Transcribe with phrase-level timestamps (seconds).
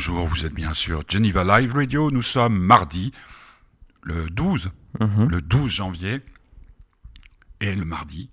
[0.00, 2.10] bonjour, vous êtes bien sûr Geneva Live Radio.
[2.10, 3.12] Nous sommes mardi,
[4.02, 5.28] le 12, Mhm.
[5.28, 6.22] le 12 janvier.
[7.60, 8.30] Et le mardi,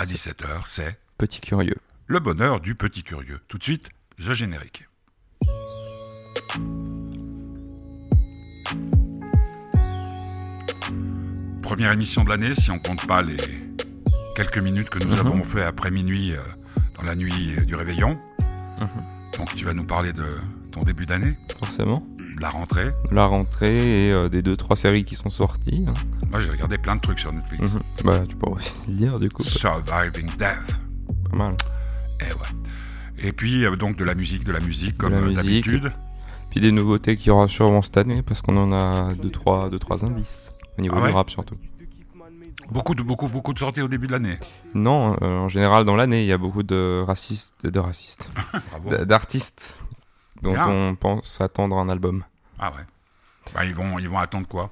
[0.00, 1.76] à 17h, c'est Petit curieux.
[2.08, 3.38] le bonheur du petit curieux.
[3.46, 4.88] Tout de suite, le générique.
[11.62, 13.36] Première émission de l'année, si on compte pas les
[14.36, 15.20] quelques minutes que nous Mhm.
[15.20, 16.40] avons fait après minuit euh,
[16.96, 18.18] dans la nuit euh, du réveillon.
[18.80, 18.88] Mhm.
[19.40, 20.26] Donc tu vas nous parler de
[20.70, 22.04] ton début d'année, Forcément.
[22.36, 22.90] de la rentrée.
[23.10, 25.86] La rentrée et euh, des deux trois séries qui sont sorties.
[25.88, 25.94] hein.
[26.30, 27.72] Moi j'ai regardé plein de trucs sur Netflix.
[27.72, 27.80] Mhm.
[28.04, 29.42] Bah, tu pourras aussi le dire du coup.
[29.42, 30.78] Surviving Death.
[31.30, 31.54] Pas mal.
[32.20, 33.26] Et ouais.
[33.28, 35.36] Et puis euh, donc de la musique, de la musique comme la euh, musique.
[35.36, 35.90] d'habitude.
[36.50, 39.70] Puis des nouveautés qu'il y aura sûrement cette année parce qu'on en a deux trois,
[39.70, 40.52] deux, trois indices.
[40.78, 41.54] Au niveau Ah ouais du rap surtout.
[42.70, 44.38] Beaucoup de beaucoup beaucoup de sorties au début de l'année.
[44.74, 48.30] Non, euh, en général dans l'année il y a beaucoup de racistes, de racistes,
[49.06, 49.74] d'artistes
[50.42, 50.68] dont Bien.
[50.68, 52.24] on pense attendre un album.
[52.58, 52.84] Ah ouais.
[53.54, 54.70] Bah ils vont ils vont attendre quoi?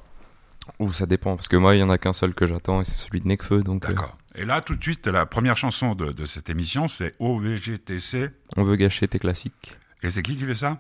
[0.78, 2.84] Ou ça dépend parce que moi il y en a qu'un seul que j'attends et
[2.84, 4.16] c'est celui de Nekfeu donc euh, D'accord.
[4.34, 8.30] Et là tout de suite la première chanson de, de cette émission c'est OVGTC.
[8.56, 9.76] on veut gâcher tes classiques.
[10.04, 10.78] Et c'est qui qui fait ça?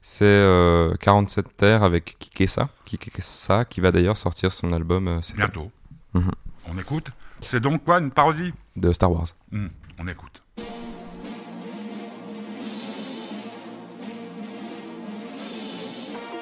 [0.00, 5.72] C'est euh, 47 Terres avec Kikessa, Kikessa qui va d'ailleurs sortir son album euh, Bientôt.
[6.14, 6.30] Mhm.
[6.68, 7.08] On écoute.
[7.40, 9.26] C'est donc quoi une parodie de Star Wars.
[9.50, 10.42] Hmm, On écoute.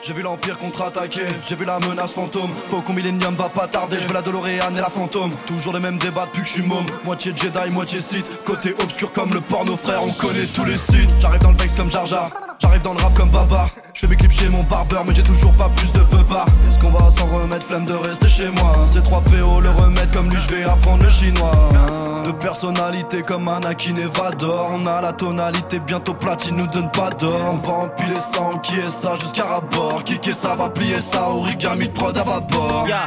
[0.05, 2.51] J'ai vu l'Empire contre-attaquer, j'ai vu la menace fantôme.
[2.51, 5.31] Faut qu'on Millennium va pas tarder, je veux la DeLorean et la fantôme.
[5.47, 6.87] Toujours les mêmes débats depuis que je suis môme.
[7.05, 8.43] Moitié Jedi, moitié Sith.
[8.45, 11.11] Côté obscur comme le porno frère, on connaît tous les sites.
[11.21, 13.69] J'arrive dans le Vex comme Jar Jar, j'arrive dans le rap comme Baba.
[13.99, 16.47] Je fais mes clips chez mon barbeur, mais j'ai toujours pas plus de pepas.
[16.69, 18.87] Est-ce qu'on va s'en remettre, flemme de rester chez moi?
[18.93, 21.51] C'est 3 PO, le remède comme lui, je vais apprendre le chinois.
[22.25, 24.71] De personnalité comme Anakin et Vador.
[24.73, 27.41] On a la tonalité, bientôt platine, nous donne pas d'or.
[27.55, 30.05] On va empiler ça, qui est ça jusqu'à rabord.
[30.05, 32.87] Qui est ça va plier ça, origami de prod à bâbord.
[32.87, 33.07] Ya,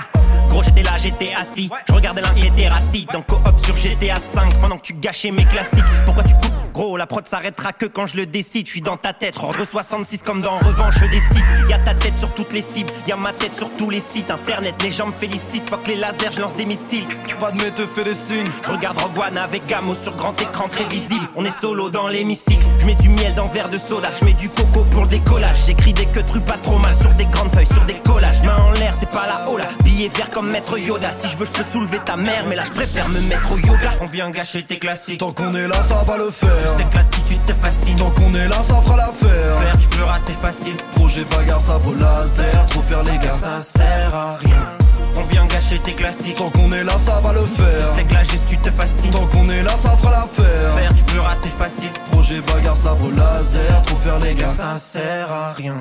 [0.52, 4.17] Gros j'étais là, j'étais assis Je regardais l'un, il était rassis Dans coop sur GTA
[4.20, 6.52] 5 Pendant que tu gâchais mes classiques Pourquoi tu coupes?
[6.73, 9.64] Gros la prod s'arrêtera que quand je le décide Je suis dans ta tête, ordre
[9.64, 13.31] 66 comme dans Revanche des sites Y'a ta tête sur toutes les cibles Y'a ma
[13.31, 16.53] tête sur tous les sites Internet, les gens me félicitent Fuck les lasers, je lance
[16.53, 17.05] des missiles
[17.39, 18.47] Pas de mais te fait des signes.
[18.65, 21.27] je regarde Rogue One avec Gamo sur grand écran très visible.
[21.36, 22.65] On est solo dans l'hémicycle.
[22.80, 24.09] Je mets du miel dans verre de soda.
[24.20, 25.65] Je mets du coco pour le décollage.
[25.65, 28.41] J'écris des queues pas trop mal sur des grandes feuilles, sur des collages.
[28.43, 29.65] Main en l'air, c'est pas la hola.
[29.83, 31.11] Billet vert comme maître Yoda.
[31.11, 32.45] Si je veux, je peux soulever ta mère.
[32.47, 33.91] Mais là, je préfère me mettre au yoga.
[34.02, 35.20] On vient gâcher tes classiques.
[35.20, 36.49] Tant qu'on est là, ça va le faire.
[36.77, 37.97] C'est que l'attitude te fascine.
[37.97, 39.58] Tant qu'on est là, ça fera l'affaire.
[39.59, 40.61] Faire, tu pleuras, c'est facile.
[40.95, 43.33] Projet bagarre, sabre laser, trop faire les gars.
[43.33, 44.77] Ça sert à rien.
[45.17, 46.36] On vient gâcher tes classiques.
[46.36, 47.88] Tant qu'on est là, ça va le faire.
[47.95, 49.11] C'est que la gestu te fascine.
[49.11, 50.73] Tant qu'on est là, ça fera l'affaire.
[50.76, 51.92] Faire, tu pleuras, c'est facile.
[52.11, 54.50] Projet bagarre, sabre laser, trop faire les gars.
[54.50, 55.77] Ça sert à rien.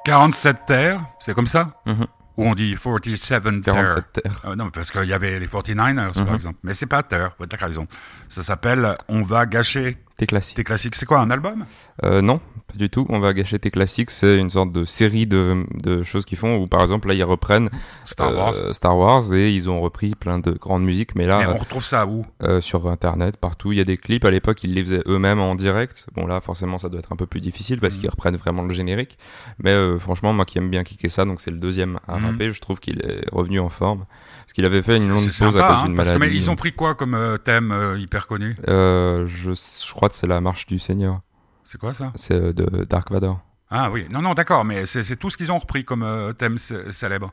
[0.04, 1.68] «47 terres, c'est comme ça?
[1.86, 2.06] Mhm.
[2.40, 4.40] Ou on dit 47 terres 47 Terres.
[4.44, 6.34] Ah non, parce qu'il y avait les 49ers, par Mhm.
[6.34, 6.58] exemple.
[6.62, 7.86] Mais c'est pas terre, ouais, t'as raison.
[8.28, 10.56] Ça s'appelle On va gâcher Tes classiques.
[10.56, 10.94] tes classiques.
[10.96, 11.64] C'est quoi, un album?
[12.04, 13.06] Euh, non, pas du tout.
[13.08, 14.10] On va gâcher tes classiques.
[14.10, 17.24] C'est une sorte de série de, de choses qu'ils font où par exemple là ils
[17.24, 17.70] reprennent
[18.04, 21.14] Star euh, Wars Star Wars et ils ont repris plein de grandes musiques.
[21.14, 22.26] Mais là, Mais on retrouve ça où?
[22.42, 24.24] euh, sur internet, partout, il y a des clips.
[24.26, 26.06] À l'époque, ils les faisaient eux-mêmes en direct.
[26.14, 28.00] Bon là, forcément, ça doit être un peu plus difficile parce Mhm.
[28.02, 29.16] qu'ils reprennent vraiment le générique.
[29.58, 32.26] Mais euh, franchement, moi qui aime bien kicker ça, donc c'est le deuxième à Mhm.
[32.26, 32.52] rapper.
[32.52, 34.04] Je trouve qu'il est revenu en forme
[34.44, 36.36] parce qu'il avait fait une longue pause sympa, à cause hein, d'une parce que, maladie.
[36.36, 38.54] mais ils ont pris quoi comme euh, thème euh, hyper connu?
[38.68, 41.20] Euh, je, je crois c'est la marche du Seigneur.
[41.64, 42.12] C'est quoi ça?
[42.16, 43.40] C'est euh, de Dark Vador.
[43.70, 46.58] Ah oui, non, non, d'accord, mais c'est tout ce qu'ils ont repris comme euh, thème
[46.58, 47.32] cé- célèbre.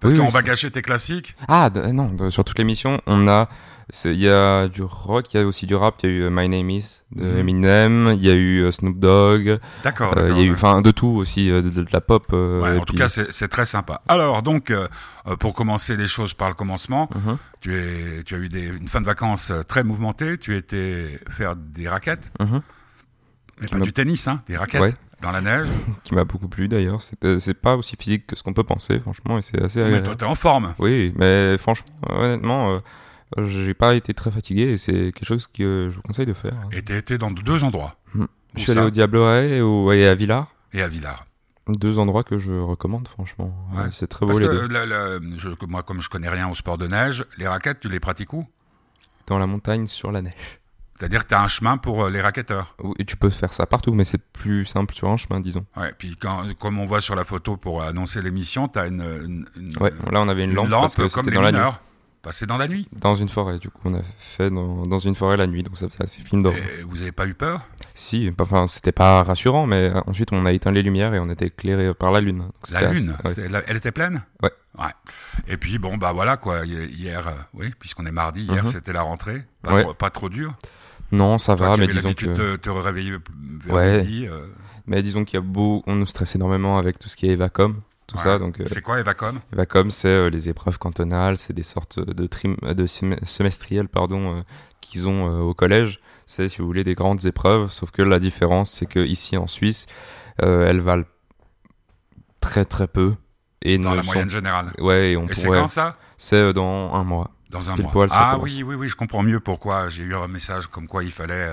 [0.00, 1.36] Parce Oui, qu'on oui, va gâcher tes classiques.
[1.46, 3.48] Ah non, sur toute l'émission, on a
[4.04, 6.22] il y a du rock, il y a aussi du rap, il y a eu
[6.22, 7.38] euh, My Name Is de Mhm.
[7.38, 10.16] Eminem, il y a eu euh, Snoop Dogg, D'accord.
[10.16, 12.78] euh, il y a eu enfin de tout aussi de, de la pop euh, Ouais,
[12.78, 14.00] en tout cas, c'est très sympa.
[14.06, 14.86] Alors, donc, euh,
[15.40, 17.36] pour commencer les choses par le commencement, Mhm.
[17.60, 20.38] tu, es, tu as eu des, une fin de vacances très mouvementée.
[20.38, 22.62] Tu étais faire des raquettes, Mhm.
[23.60, 24.94] mais Qui pas du tennis, hein, des raquettes Ouais.
[25.22, 25.68] Dans la neige.
[26.04, 27.00] qui m'a beaucoup plu d'ailleurs.
[27.00, 30.02] C'était- C'est pas aussi physique que ce qu'on peut penser, franchement, et c'est assez Mais
[30.02, 30.74] toi, t'es en forme.
[30.78, 32.72] Oui, mais franchement, honnêtement,
[33.38, 36.32] euh, j'ai pas été très fatigué et c'est quelque chose que je vous conseille de
[36.34, 36.54] faire.
[36.72, 37.94] Et t'as été dans deux endroits.
[38.14, 40.48] Je Où suis allé au Diableret et, au, et à Villars.
[40.72, 41.24] Et à Villars.
[41.68, 43.54] Deux endroits que je recommande, franchement.
[43.72, 43.84] Ouais.
[43.92, 45.38] C'est très beau Parce les que deux.
[45.38, 48.32] je- moi, comme je connais rien au sport de neige, les raquettes, tu les pratiques
[48.32, 48.44] où?
[49.28, 50.59] Dans la montagne, sur la neige.
[51.00, 52.76] C'est-à-dire que tu as un chemin pour euh, les racketteurs.
[52.98, 55.64] Et tu peux faire ça partout, mais c'est plus simple sur un chemin, disons.
[55.74, 59.46] Ouais, puis quand, comme on voit sur la photo pour annoncer l'émission, tu as une,
[59.80, 61.60] Ouais, là on avait une, lampe, parce que comme dans la nuit.
[62.20, 62.86] Passé dans la nuit.
[62.92, 65.78] Dans une forêt, du coup, on a fait dans, dans une forêt la nuit, donc
[65.78, 66.60] ça faisait assez film d'horreur.
[66.78, 67.62] Et vous avez pas eu peur?
[67.94, 71.46] Si, enfin, c'était pas rassurant, mais ensuite on a éteint les lumières et on était
[71.46, 72.44] éclairé par la lune.
[72.70, 73.16] la lune,
[73.66, 74.22] elle était pleine?
[74.42, 74.50] Ouais.
[74.78, 74.92] Ouais.
[75.48, 76.64] Et puis bon, bah voilà quoi.
[76.66, 78.70] Hier, euh, oui, puisqu'on est mardi, hier mhm.
[78.70, 79.42] c'était la rentrée.
[79.62, 80.54] Pas, trop, pas trop dur.
[81.12, 82.26] Non, ça va, mais disons que.
[82.26, 83.12] De te réveiller
[83.64, 83.98] vers ouais.
[83.98, 84.26] midi.
[84.26, 84.46] Euh...
[84.86, 87.32] Mais disons qu'il y a beau, on nous stresse énormément avec tout ce qui est
[87.32, 88.40] Evacom tout ça.
[88.40, 89.38] Donc, euh, c'est quoi Evacom?
[89.52, 94.42] Evacom, c'est euh, les épreuves cantonales, c'est des sortes de, trim, de semestriels pardon,
[94.80, 96.00] qu'ils ont au collège.
[96.26, 99.46] C'est, si vous voulez, des grandes épreuves, sauf que la différence, c'est que ici en
[99.46, 99.86] Suisse,
[100.38, 101.04] elles valent
[102.40, 103.14] très très peu.
[103.62, 104.72] Et dans la moyenne générale.
[104.78, 105.94] Ouais, et, on c'est quand ça?
[106.16, 107.30] C'est dans un mois.
[107.50, 108.06] Dans un mois.
[108.12, 111.10] ah oui, oui, oui, je comprends mieux pourquoi j'ai eu un message comme quoi il
[111.10, 111.52] fallait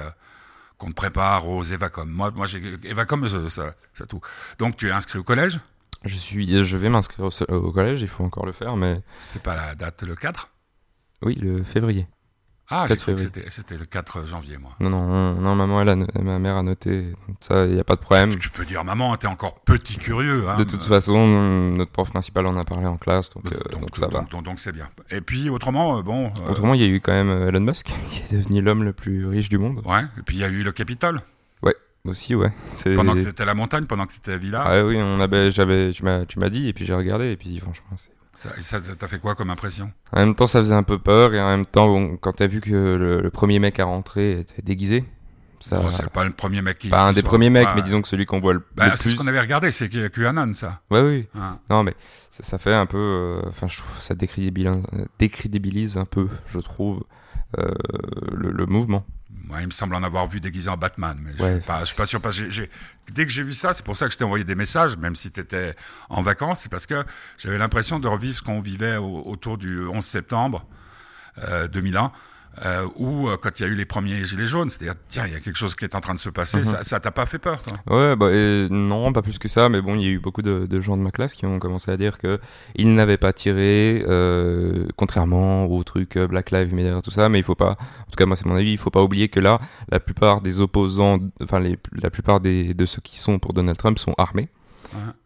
[0.78, 2.08] qu'on te prépare aux Evacom.
[2.10, 4.22] Moi, moi j'ai Evacom, ça, ça, tout.
[4.60, 5.60] Donc tu es inscrit au collège?
[6.04, 9.02] Je suis, je vais m'inscrire au, collège, il faut encore le faire, mais.
[9.20, 10.50] C'est pas la date le 4
[11.24, 12.08] Oui, le février.
[12.70, 14.72] Ah, c'était le 4 janvier, moi.
[14.82, 17.14] Non, non, non, maman, elle a, ma mère a noté.
[17.40, 18.36] Ça, il n'y a pas de problème.
[18.38, 20.50] Tu peux dire, maman, t'es encore petit curieux.
[20.50, 23.88] Hein, de toute façon, notre prof principal en a parlé en classe, donc, donc, euh,
[23.94, 24.26] ça va.
[24.42, 24.90] Donc, c'est bien.
[25.12, 26.26] Et puis, autrement, euh, bon.
[26.26, 28.92] Euh, autrement, il y a eu quand même Elon Musk, qui est devenu l'homme le
[28.92, 29.82] plus riche du monde.
[29.86, 31.22] Ouais, et puis il y a eu le Capitole.
[31.64, 32.52] Ouais, aussi, ouais.
[32.96, 35.52] Pendant que t'étais à la montagne, pendant que t'étais à Villa Ah oui, on avait,
[35.52, 38.12] j'avais, tu m'as, tu m'as dit, et puis j'ai regardé, et puis franchement, c'est.
[38.38, 39.92] Ça, ça, t'a fait quoi comme impression?
[40.14, 42.46] En même temps, ça faisait un peu peur, et en même temps, bon, quand t'as
[42.46, 45.06] vu que le, premier mec à rentrer était déguisé,
[45.60, 45.82] ça.
[45.92, 46.90] c'est pas le premier mec qui.
[46.90, 48.98] Pas un des premiers mecs, mais disons que celui qu'on voit le, bah, plus.
[48.98, 50.82] C'est ce qu'on avait regardé, c'est QAnon, ça.
[50.92, 51.28] Ouais, oui.
[51.72, 51.96] Non, mais
[52.30, 54.84] ça, fait un peu, euh, enfin, je trouve, ça décrédibilise,
[55.18, 57.04] décrédibilise un peu, je trouve,
[57.58, 57.74] euh,
[58.32, 59.04] le, le mouvement.
[59.48, 62.06] Moi, il me semble en avoir vu déguisé en Batman, mais je, pas, suis pas
[62.06, 62.20] sûr.
[62.20, 62.68] Parce que
[63.14, 65.16] dès que j'ai vu ça, c'est pour ça que je t'ai envoyé des messages, même
[65.16, 65.74] si tu étais
[66.10, 67.06] en vacances, c'est parce que
[67.38, 70.66] j'avais l'impression de revivre ce qu'on vivait autour du 11 septembre
[71.40, 72.12] euh, 2001
[72.66, 75.34] euh, ou euh, quand il y a eu les premiers gilets jaunes, c'est-à-dire tiens il
[75.34, 76.78] y a quelque chose qui est en train de se passer, mhm.
[76.82, 77.78] ça, t'a pas fait peur toi?
[77.88, 78.30] Ouais bah
[78.70, 80.98] non pas plus que ça, mais bon il y a eu beaucoup de, de, gens
[80.98, 82.40] de ma classe qui ont commencé à dire que
[82.76, 87.40] ils n'avaient pas tiré, euh, contrairement au truc euh, Black Lives Matter tout ça, mais
[87.40, 89.40] il faut pas, en tout cas moi c'est mon avis, il faut pas oublier que
[89.40, 93.54] là la plupart des opposants, enfin les, la plupart des, de ceux qui sont pour
[93.54, 94.50] Donald Trump sont armés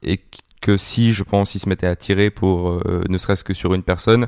[0.03, 0.21] et
[0.61, 3.83] que si je pense ils se mettaient à tirer pour ne serait-ce que sur une
[3.83, 4.27] personne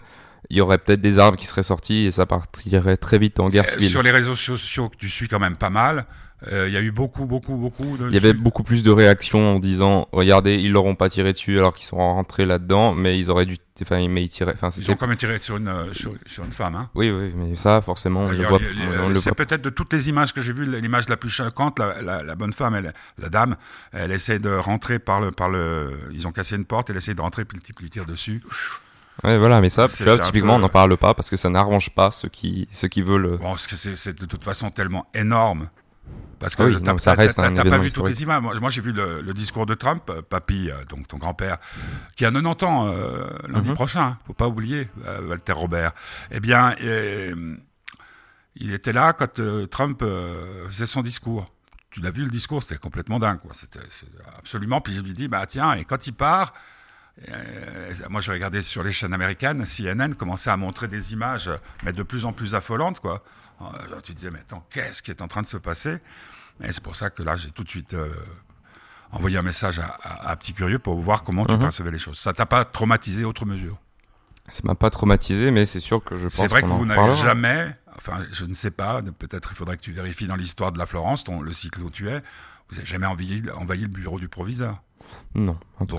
[0.49, 3.49] il y aurait peut-être des armes qui seraient sorties et ça partirait très vite en
[3.49, 3.89] guerre euh, civile.
[3.89, 6.05] Sur les réseaux sociaux que tu suis quand même pas mal,
[6.51, 8.07] euh, il y a eu beaucoup, beaucoup, beaucoup de.
[8.09, 11.57] Il y avait beaucoup plus de réactions en disant regardez, ils l'auront pas tiré dessus
[11.57, 13.57] alors qu'ils sont rentrés là-dedans, mais ils auraient dû.
[13.81, 14.53] Enfin, mais ils tiraient.
[14.53, 16.13] Enfin, ils ont quand même tiré sur une, euh, sur,
[16.43, 16.75] une femme.
[16.75, 16.89] Hein.
[16.95, 18.59] Oui, oui, mais ça, forcément, on le voit.
[19.15, 22.35] C'est peut-être de toutes les images que j'ai vues, l'image la plus choquante, la, la,
[22.35, 23.55] bonne femme, elle, la dame,
[23.91, 25.97] elle essaie de rentrer par le, par le.
[26.11, 28.41] Ils ont cassé une porte, elle essaie de rentrer, puis le type lui tire dessus.
[29.23, 31.91] Ouais, voilà, mais ça, tu vois, typiquement, on n'en parle pas parce que ça n'arrange
[31.91, 33.37] pas ceux qui, ceux qui veulent.
[33.37, 35.69] Bon, parce que c'est de toute façon tellement énorme.
[36.43, 38.41] Parce que oui, ça reste un T'as pas vu toutes les images.
[38.41, 41.57] Moi, j'ai vu le, discours de Trump, euh, papy, euh, donc ton grand-père,
[42.17, 43.75] qui a 90 ans euh, lundi mhm.
[43.75, 44.01] prochain.
[44.01, 44.89] Hein, faut pas oublier,
[45.25, 45.93] Walter Robert.
[46.31, 46.75] Eh bien,
[48.55, 50.03] il était là quand Trump
[50.67, 51.49] faisait son discours.
[51.91, 53.51] Tu l'as vu le discours, c'était complètement dingue, quoi.
[53.53, 53.79] C'était
[54.37, 54.81] absolument.
[54.81, 56.51] Puis je lui dis, bah tiens, et quand il part,
[57.29, 61.49] euh, moi, j'ai regardé sur les chaînes américaines, CNN commençait à montrer des images,
[61.83, 63.23] mais de plus en plus affolantes, quoi.
[64.03, 65.99] Tu disais, mais attends, qu'est-ce qui est en train de se passer?
[66.63, 68.09] Et c'est pour ça que là, j'ai tout de suite euh,
[69.11, 71.59] envoyé un message à, Petit Curieux pour voir comment tu mhm.
[71.59, 72.17] percevais les choses.
[72.17, 73.77] Ça t'a pas traumatisé autre mesure?
[74.49, 76.33] Ça m'a pas traumatisé, mais c'est sûr que je pense.
[76.33, 79.81] C'est vrai que vous n'avez jamais, enfin, je ne sais pas, peut-être il faudrait que
[79.81, 82.21] tu vérifies dans l'histoire de la Florence, ton, le cycle où tu es,
[82.69, 84.81] vous n'avez jamais envahi, envahi le bureau du proviseur?
[85.35, 85.97] Non, en tout,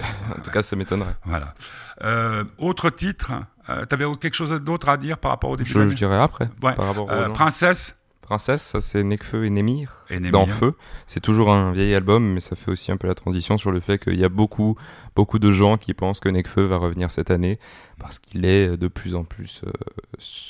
[0.53, 1.17] cas, ça m'étonnerait.
[1.25, 1.55] Voilà.
[2.03, 3.33] Euh, autre titre,
[3.69, 6.21] euh, tu avais quelque chose d'autre à dire par rapport au début Je, je dirais
[6.21, 6.49] après.
[6.61, 10.75] Par rapport euh, Princesse Princesse, ça c'est Nekfeu et Nemir, et dans Feu.
[11.07, 13.81] C'est toujours un vieil album, mais ça fait aussi un peu la transition sur le
[13.81, 14.77] fait qu'il y a beaucoup,
[15.15, 17.59] beaucoup de gens qui pensent que Nekfeu va revenir cette année
[17.99, 19.63] parce qu'il est de plus en plus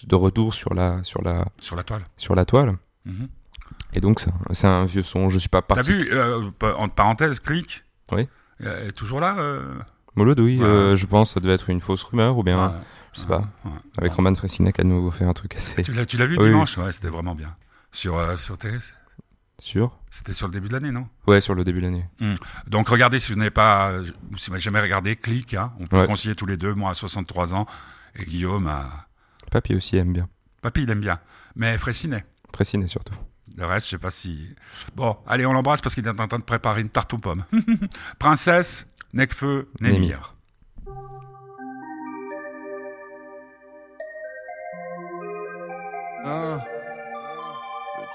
[0.07, 2.04] de retour sur la, sur la, sur la toile.
[2.16, 2.76] Sur la toile.
[3.04, 3.28] Mhm.
[3.95, 5.28] Et donc c'est un vieux son.
[5.31, 5.87] Je suis pas parti.
[5.87, 6.11] T'as vu,
[6.76, 8.28] entre parenthèses, clic Oui.
[8.61, 9.75] Elle est toujours là euh...
[10.16, 11.35] Moloud, oui, euh, je pense.
[11.35, 12.75] Ça devait être une fausse rumeur ou bien,
[13.12, 13.45] je sais pas.
[13.99, 15.83] Avec Roman Fressinet a nous fait un truc assez.
[15.83, 16.78] Tu l'as, tu l'as vu dimanche?
[16.78, 17.54] Ouais, c'était vraiment bien.
[17.95, 18.93] Sur, euh, sur TS
[19.61, 21.09] Sur C'était sur le début de l'année, non?
[21.29, 22.05] Ouais, sur le début de l'année.
[22.19, 22.35] Hmm.
[22.67, 23.99] Donc regardez, si vous n'avez pas,
[24.37, 25.55] si vous n'avez jamais regardé, clique.
[25.55, 25.73] Hein.
[25.79, 26.75] On peut le conseiller tous les deux.
[26.75, 27.67] Moi, à 63 ans,
[28.17, 29.07] et Guillaume à.
[29.51, 30.29] Papy aussi aime bien.
[30.61, 31.21] Papy, il aime bien.
[31.55, 32.25] Mais Fressinet
[32.63, 33.15] ciné surtout.
[33.57, 34.55] Le reste, je sais pas si.
[34.97, 37.45] Bon, allez, on l'embrasse parce qu'il est en train de préparer une tarte aux pommes.
[38.19, 40.01] Princesse, Necfeu, Némir.
[40.01, 40.35] Némir.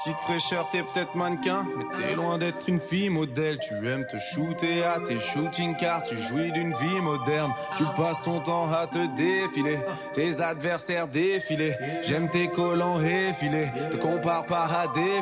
[0.01, 3.57] Petite fraîcheur, t'es peut-être mannequin, mais t'es loin d'être une fille modèle.
[3.59, 7.51] Tu aimes te shooter à tes shooting cars, tu jouis d'une vie moderne.
[7.75, 9.77] Tu passes ton temps à te défiler,
[10.13, 11.73] tes adversaires défiler.
[12.01, 15.19] J'aime tes collants effilés, te compare pas à des.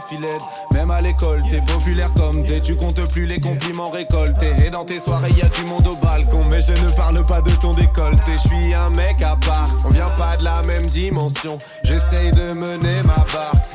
[0.74, 4.52] Même à l'école, t'es populaire comme t'es, tu comptes plus les compliments récoltés.
[4.66, 7.42] Et dans tes soirées, y a du monde au balcon, mais je ne parle pas
[7.42, 8.34] de ton décolleté.
[8.34, 11.58] Je suis un mec à part, on vient pas de la même dimension.
[11.84, 13.67] J'essaye de mener ma barque,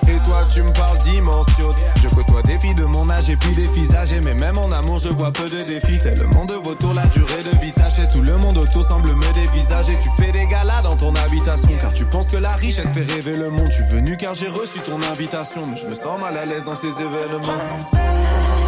[0.52, 1.74] tu me parles dimension.
[2.02, 4.70] Je côtoie des filles de mon âge et puis des filles âgées, mais même en
[4.72, 5.98] amour je vois peu de défis.
[5.98, 9.98] Tellement de vautours, la durée de vie sachez tout le monde autour semble me dévisager.
[10.02, 13.36] Tu fais des galas dans ton habitation, car tu penses que la richesse fait rêver
[13.36, 13.66] le monde.
[13.68, 16.64] Je suis venu car j'ai reçu ton invitation, mais je me sens mal à l'aise
[16.64, 18.61] dans ces événements.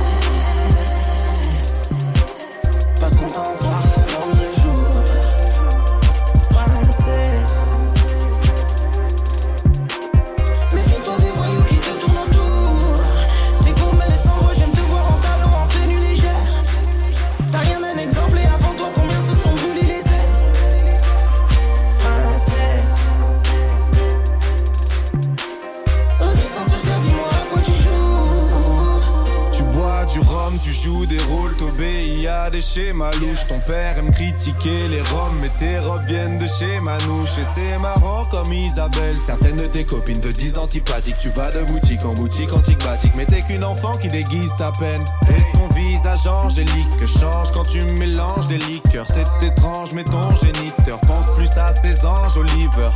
[33.66, 37.38] Père aime critiquer les roms, mais tes robes viennent de chez Manouche.
[37.38, 39.16] Et c'est marrant comme Isabelle.
[39.24, 41.16] Certaines de tes copines te disent antipathique.
[41.18, 44.72] Tu vas de boutique en boutique antique batique, mais t'es qu'une enfant qui déguise ta
[44.72, 45.04] peine.
[45.30, 49.06] Et ton visage angélique change quand tu mélanges des liqueurs.
[49.08, 52.90] C'est étrange, mais ton géniteur pense plus à ses anges Oliver.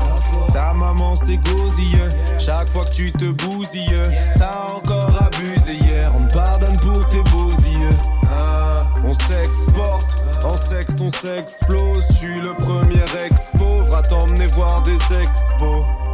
[0.52, 2.08] Ta maman c'est gosilleux,
[2.38, 4.02] chaque fois que tu te bousilles,
[4.36, 6.12] t'as encore abusé hier.
[6.16, 7.90] On pardonne pour tes beaux yeux.
[8.30, 12.04] Ah, on s'exporte, en sexe on s'explose.
[12.08, 16.07] Je suis le premier ex-pauvre à t'emmener voir des expos.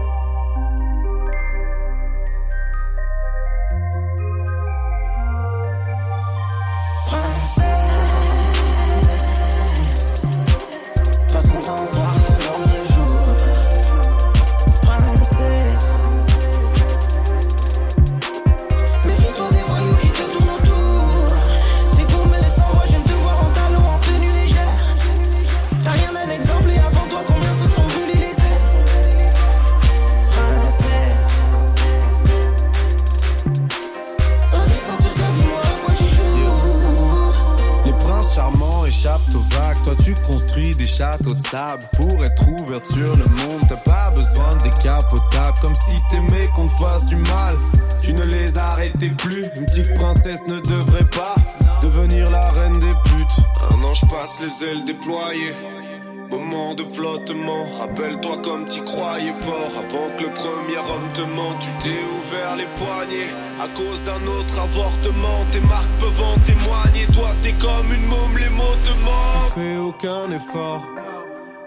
[56.95, 62.01] Flottement, rappelle-toi comme t'y croyais fort Avant que le premier homme te mente, tu t'es
[62.17, 67.53] ouvert les poignets À cause d'un autre avortement, tes marques peuvent en témoigner Toi t'es
[67.53, 70.87] comme une môme, les mots te mentent Tu fais aucun effort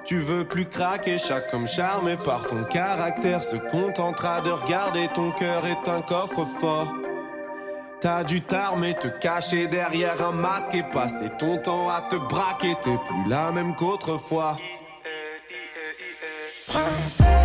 [0.05, 5.31] tu veux plus craquer, chaque homme charmé par ton caractère se contentera de regarder ton
[5.31, 6.93] cœur est un coffre-fort.
[7.99, 12.75] T'as dû t'armer, te cacher derrière un masque et passer ton temps à te braquer.
[12.81, 14.55] T'es plus la même qu'autrefois.
[16.67, 17.36] Passe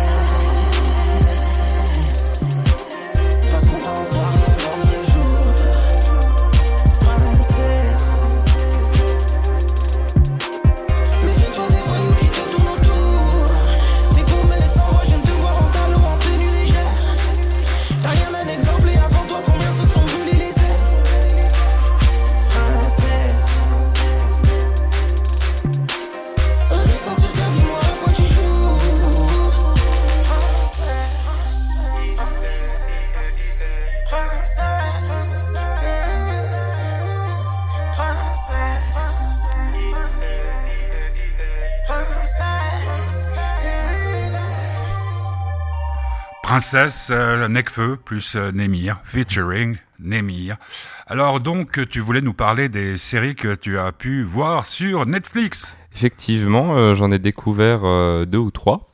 [46.73, 50.57] Princesse euh, Necfeu plus euh, Némir, featuring Némir.
[51.05, 55.77] Alors donc, tu voulais nous parler des séries que tu as pu voir sur Netflix.
[55.93, 58.91] Effectivement, euh, j'en ai découvert euh, deux ou trois.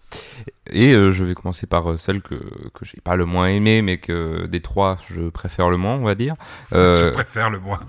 [0.69, 4.45] Et je vais commencer par celle que, que j'ai pas le moins aimée, mais que
[4.48, 6.33] des trois, je préfère le moins, on va dire.
[6.71, 7.79] Je préfère le moins.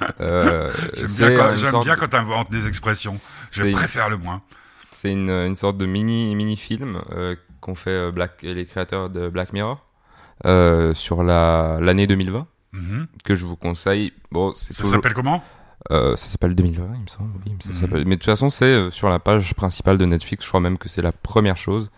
[0.20, 1.34] J'aime bien
[1.70, 3.18] quand, bien quand tu inventes des expressions.
[3.50, 4.42] Je préfère le moins.
[4.90, 9.10] C'est une, une sorte de mini mini film euh, qu'ont fait euh, Black, les créateurs
[9.10, 9.84] de Black Mirror.
[10.46, 13.06] euh, sur la l'année 2020 Mhm.
[13.24, 14.12] que je vous conseille.
[14.30, 15.42] Bon, c'est Ça toujours- s'appelle comment?
[15.90, 17.30] Euh, ça s'appelle 2020, il me semble.
[17.44, 17.92] Oui, ça Mhm.
[18.04, 20.44] Mais de toute façon, c'est euh, sur la page principale de Netflix.
[20.44, 21.90] Je crois même que c'est la première chose.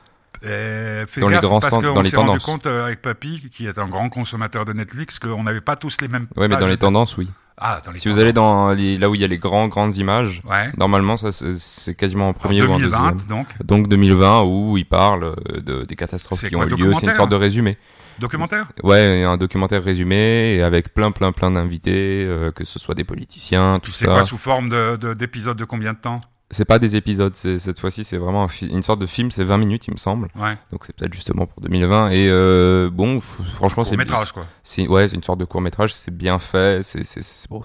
[0.47, 3.51] Euh, fais Dans les grands parce qu'on dans les s'est rendu compte euh, avec Papy,
[3.53, 6.27] qui est un grand consommateur de Netflix, qu'on n'avait pas tous les mêmes.
[6.37, 7.29] Ouais, mais dans les tendances, oui.
[7.61, 9.69] Ah, dans les Si vous allez dans les- là où il y a les grands
[9.69, 10.71] grandes images, Ouais.
[10.79, 13.29] normalement, ça c'est- c'est quasiment en En premier ou en 2020, deuxième.
[13.29, 13.47] donc.
[13.63, 16.95] Donc 2020 où il parle euh, de, des catastrophes C'est qui quoi, ont eu lieu.
[16.95, 17.77] C'est une sorte de résumé.
[18.19, 22.95] Documentaire Ouais, un documentaire résumé et avec plein plein plein d'invités, euh, que ce soit
[22.95, 24.13] des politiciens, tout C'est ça.
[24.13, 26.17] quoi sous forme de- de- d'épisodes de, combien de temps
[26.53, 29.57] C'est pas des épisodes, cette fois-ci c'est vraiment un une sorte de film, c'est 20
[29.59, 30.29] minutes il me semble.
[30.35, 30.57] Ouais.
[30.73, 34.45] Donc c'est peut-être justement pour 2020 et euh, bon, franchement c'est métrage, quoi.
[34.89, 37.63] Ouais, c'est une sorte de court métrage, c'est bien fait, c'est bon,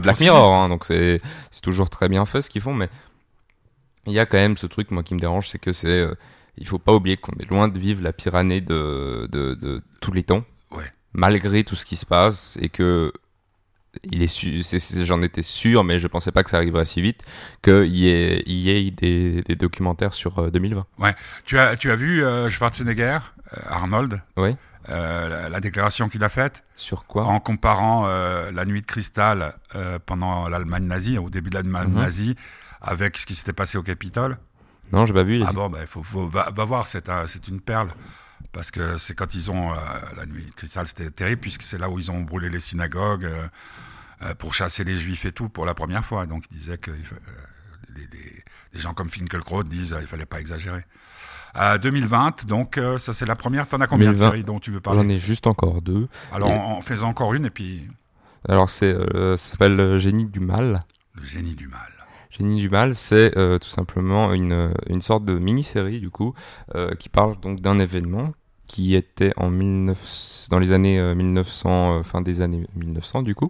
[0.00, 1.20] Black Mirror, hein, donc c'est
[1.62, 2.88] toujours très bien fait ce qu'ils font, mais
[4.06, 6.14] il y a quand même ce truc moi qui me dérange, c'est que c'est euh,
[6.56, 9.82] il faut pas oublier qu'on est loin de vivre la pire année de de, de
[10.00, 10.84] tous les temps, Ouais.
[11.14, 13.12] malgré tout ce qui se passe et que
[14.04, 17.22] il est j'en étais sûr, mais je pensais pas que ça arriverait si vite,
[17.62, 20.82] qu'il y ait, il y ait des, des documentaires sur euh, 2020.
[21.44, 23.18] Tu as, tu as vu euh, Schwarzenegger,
[23.52, 24.56] euh, Arnold, Oui.
[24.88, 26.64] euh, la, la déclaration qu'il a faite?
[26.74, 27.24] Sur quoi?
[27.26, 31.88] En comparant euh, la nuit de cristal euh, pendant l'Allemagne nazie, au début de l'Allemagne
[31.88, 32.00] Mhm.
[32.00, 32.36] nazie,
[32.80, 34.36] avec ce qui s'était passé au Capitole.
[34.92, 35.42] Non, j'ai pas vu.
[35.46, 37.88] Ah bon, bah, faut, faut, va, va voir, c'est un- c'est une perle.
[38.54, 39.72] Parce que c'est quand ils ont.
[39.72, 39.76] euh,
[40.16, 43.26] la nuit de cristal, c'était terrible, puisque c'est là où ils ont brûlé les synagogues
[43.26, 43.46] euh,
[44.22, 46.24] euh, pour chasser les juifs et tout pour la première fois.
[46.26, 47.30] Donc ils disaient que il euh,
[47.96, 50.84] les, les- les gens comme Finkelkraut disent qu'il fallait pas exagérer.
[51.56, 53.68] Euh, 2020, donc ça c'est la première.
[53.68, 54.26] T'en as combien 2020.
[54.26, 56.08] de séries dont tu veux J'en parler ai juste encore deux.
[56.32, 57.88] Alors et- en, en faisant encore une et puis
[58.48, 60.80] Alors c'est, ça s'appelle Génie du mal.
[61.14, 61.80] le génie du mal.
[62.30, 66.34] Génie du mal, c'est euh, tout simplement une, une sorte de mini-série du coup
[66.74, 68.32] euh, qui parle donc d'un événement
[68.66, 73.34] qui était en 19, dans les années euh, 1900, euh, fin des années 1900 du
[73.34, 73.48] coup,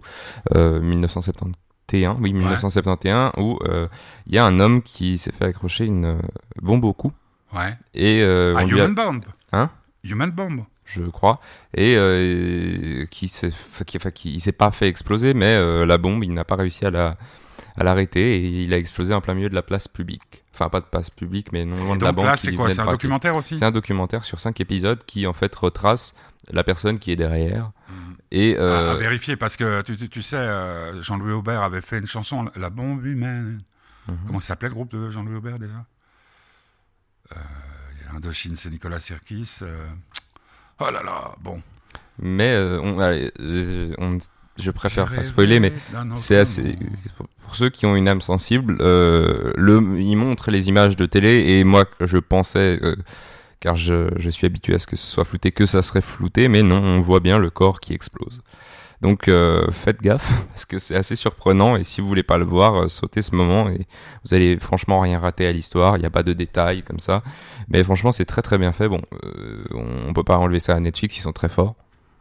[0.55, 3.87] euh, 1971, oui 1971, où euh,
[4.27, 6.17] il y a un homme qui s'est fait accrocher une euh,
[6.61, 7.11] bombe au cou
[7.53, 7.77] Ouais.
[7.93, 9.21] et euh, Ah, on lui a- Human Bomb.
[9.53, 9.69] Hein?
[10.03, 10.65] Human Bomb.
[10.83, 11.39] je crois,
[11.75, 13.49] et euh, qui s'est,
[13.87, 16.55] qui, enfin, qui il s'est pas fait exploser, mais euh, la bombe, il n'a pas
[16.55, 17.17] réussi à la,
[17.77, 20.43] à l'arrêter et il a explosé en plein milieu de la place publique.
[20.53, 22.25] Enfin, pas de place publique, mais non loin de la donc banque.
[22.27, 25.33] là, c'est quoi C'est un documentaire aussi C'est un documentaire sur cinq épisodes qui en
[25.33, 26.13] fait retrace
[26.51, 27.71] la personne qui est derrière.
[27.89, 28.15] Mhm.
[28.31, 31.81] Et à, euh, à vérifier parce que tu, tu, tu sais, euh, Jean-Louis Aubert avait
[31.81, 33.59] fait une chanson, La bombe humaine.
[34.07, 34.17] Mhm.
[34.27, 35.85] Comment s'appelait le groupe de Jean-Louis Aubert déjà?
[37.31, 37.35] Euh,
[38.15, 39.59] Indochine, c'est Nicolas Sirkis.
[39.61, 39.87] euh.
[40.79, 41.61] Oh là là, bon.
[42.19, 43.31] mais euh, on, allez,
[43.97, 44.17] on-
[44.57, 45.73] je préfère pas spoiler, mais
[46.15, 46.75] C'est assez.
[47.43, 51.45] Pour ceux qui ont une âme sensible, euh, le, il montre les images de télé
[51.47, 52.95] et moi je pensais, euh,
[53.59, 56.47] car je, je suis habitué à ce que ce soit flouté, que ça serait flouté,
[56.47, 58.41] mais non, on voit bien le corps qui explose.
[59.01, 62.45] Donc euh, faites gaffe parce que c'est assez surprenant et si vous voulez pas le
[62.45, 63.85] voir, euh, sautez ce moment et
[64.23, 65.97] vous allez franchement rien rater à l'histoire.
[65.97, 67.21] Il n'y a pas de détails comme ça,
[67.67, 68.87] mais franchement c'est très très bien fait.
[68.87, 69.63] Bon, euh,
[70.07, 71.75] on peut pas enlever ça à Netflix, ils sont très forts.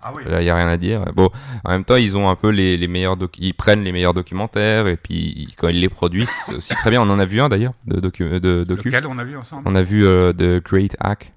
[0.06, 0.22] Ah oui.
[0.26, 1.02] Là, il y a rien à dire.
[1.14, 1.30] Bon,
[1.64, 4.12] en même temps, ils ont un peu les, les meilleurs doc- ils prennent les meilleurs
[4.14, 7.00] documentaires et puis ils- quand ils les produisent, c'est aussi très bien.
[7.00, 8.88] On en a vu un d'ailleurs de docu, de docu.
[8.88, 9.62] Lequel on a vu ensemble?
[9.66, 11.32] On a vu euh, The Great Hack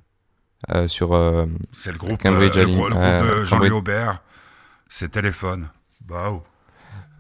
[0.72, 3.70] euh, sur euh, C'est le groupe, Cambridge euh, le, Analytica, groupe- le groupe de Jean-Louis
[3.72, 4.20] Aubert.
[4.90, 5.70] C'est Téléphone.
[6.12, 6.44] Oh.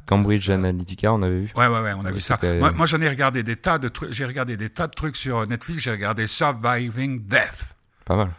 [0.05, 1.13] Cambridge Analytica.
[1.13, 1.51] On avait vu.
[1.55, 2.37] Ouais, ouais, ouais, on a Oui, vu ça.
[2.41, 4.11] Moi, moi, j'en ai regardé des tas de trucs.
[4.13, 5.83] J'ai regardé des tas de trucs sur Netflix.
[5.83, 7.75] J'ai regardé Surviving Death.
[8.05, 8.29] Pas mal.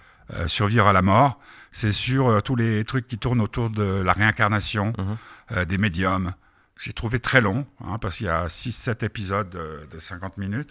[0.47, 1.39] survivre à la mort.
[1.81, 5.17] C'est sur euh, tous les trucs qui tournent autour de la réincarnation, Mhm.
[5.53, 6.33] euh, des médiums.
[6.81, 10.71] J'ai trouvé très long, hein, parce qu'il y a 6-7 épisodes de, de 50 minutes.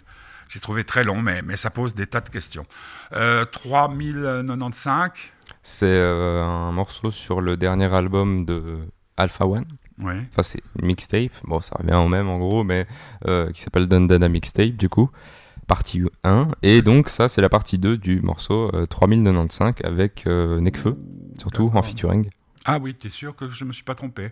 [0.50, 2.66] J'ai trouvé très long, mais, mais ça pose des tas de questions.
[3.14, 5.10] Euh, 3095,
[5.62, 8.78] C'est euh, un morceau sur le dernier album de
[9.16, 9.64] Alpha One.
[9.98, 10.14] oui.
[10.30, 11.32] Enfin, c'est une mixtape.
[11.44, 12.86] Bon, ça revient au même en gros, mais
[13.26, 15.10] euh, qui s'appelle Dundana Mixtape du coup.
[15.68, 16.48] Partie 1.
[16.62, 20.96] Et donc, ça, c'est la partie 2 du morceau euh, 3095 avec euh, Nekfeu,
[21.38, 22.30] surtout en featuring.
[22.64, 24.30] Ah oui, t'es sûr que je me suis pas trompé?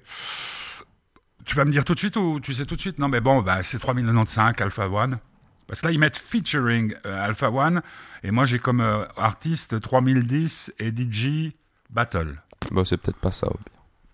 [1.45, 2.99] Tu vas me dire tout de suite ou tu sais tout de suite?
[2.99, 5.19] Non, mais bon, bah, c'est 3095 Alpha One.
[5.67, 7.83] Parce que là, ils mettent featuring euh, Alpha One.
[8.23, 11.53] Et moi, j'ai comme euh, artiste 3010 et DJ
[11.91, 12.43] Battle.
[12.71, 13.49] Bon, c'est peut-être pas ça.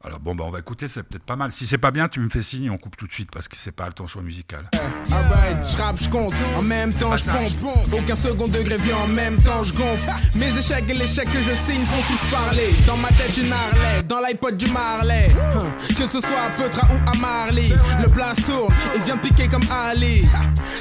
[0.05, 1.53] Alors bon, bah on va écouter, c'est peut-être pas mal.
[1.53, 3.57] Si c'est pas bien, tu me fais signe, on coupe tout de suite parce que
[3.57, 4.69] c'est pas le ton choix musical.
[5.13, 7.25] Alright, je rappe, je compte, en même temps je
[7.61, 7.87] pompe.
[7.93, 10.11] Aucun second degré vient en même temps, je gonfle.
[10.37, 12.71] Mes échecs et l'échec que je signe font tous parler.
[12.85, 15.29] Dans ma tête, une Harley, dans l'iPod du Marley.
[15.55, 17.69] Hein, Que ce soit à Petra ou à Marley,
[18.01, 20.27] le blast tourne et vient me piquer comme Ali.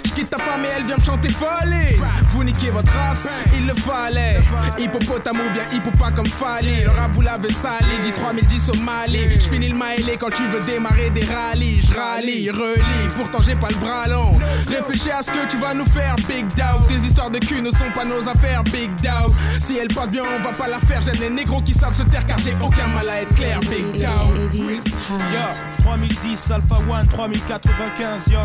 [0.03, 1.95] Je quitte ta femme et elle vient me chanter folie.
[2.31, 4.39] Vous niquez votre race, il le fallait.
[4.79, 6.83] Hippopotame ou bien hippopa comme Fali.
[6.83, 9.10] Le rap, vous l'avez sali, dit 3010 au Mali.
[9.11, 11.81] Je finis le mailé quand tu veux démarrer des rallyes.
[11.81, 14.31] Je rallie, relis, pourtant j'ai pas le bras long.
[14.69, 16.87] Réfléchis à ce que tu vas nous faire, Big Doubt.
[16.87, 19.33] Tes histoires de cul ne sont pas nos affaires, Big Doubt.
[19.59, 21.01] Si elle passe bien, on va pas la faire.
[21.01, 23.91] J'aime les négros qui savent se taire car j'ai aucun mal à être clair, Big
[23.93, 24.53] Doubt.
[24.57, 25.41] Yo,
[25.79, 28.39] 3010, Alpha One, 3095, yo.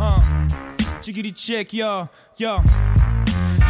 [0.00, 0.16] Hein.
[1.34, 2.06] Check, yo,
[2.38, 2.50] yo.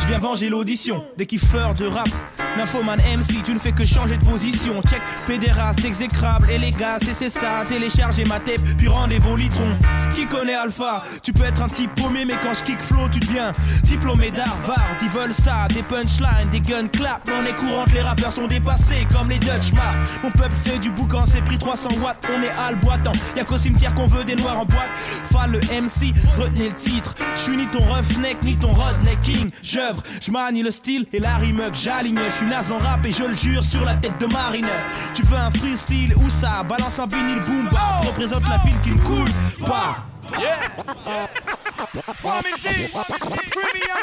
[0.00, 2.08] Je viens venger l'audition des kiffeurs de rap.
[2.56, 4.80] Nymphoman MC, tu ne fais que changer de position.
[4.82, 7.62] Check, pédéraste, exécrable, et les gars, c'est ça.
[7.68, 9.76] Téléchargez ma tape, puis rendez-vous litron.
[10.14, 11.04] Qui connaît Alpha?
[11.22, 13.52] Tu peux être un type paumé, mais quand je kick flow, tu deviens
[13.84, 14.96] diplômé d'Harvard.
[15.02, 17.28] Ils veulent ça, des punchlines, des gun clap.
[17.28, 19.96] On est courante, les rappeurs sont dépassés comme les Dutch Mark.
[20.22, 22.26] Mon peuple fait du boucan, c'est pris 300 watts.
[22.36, 23.12] On est al boitant.
[23.36, 24.90] Y'a qu'au cimetière qu'on veut des noirs en boîte.
[25.30, 27.14] Fall le MC, retenez le titre.
[27.36, 29.50] Je suis ni ton roughneck, ni ton redneck king.
[29.62, 30.30] J'œuvre, je
[30.62, 32.18] le style et la rime que j'aligne.
[32.38, 34.68] Suis naze en rap et je le jure sur la tête de Marine.
[35.12, 36.62] Tu veux un freestyle ou ça?
[36.62, 38.06] Balance un vinyle boom bap.
[38.06, 39.30] Représente la ville qui me coule.
[39.66, 39.96] Bah.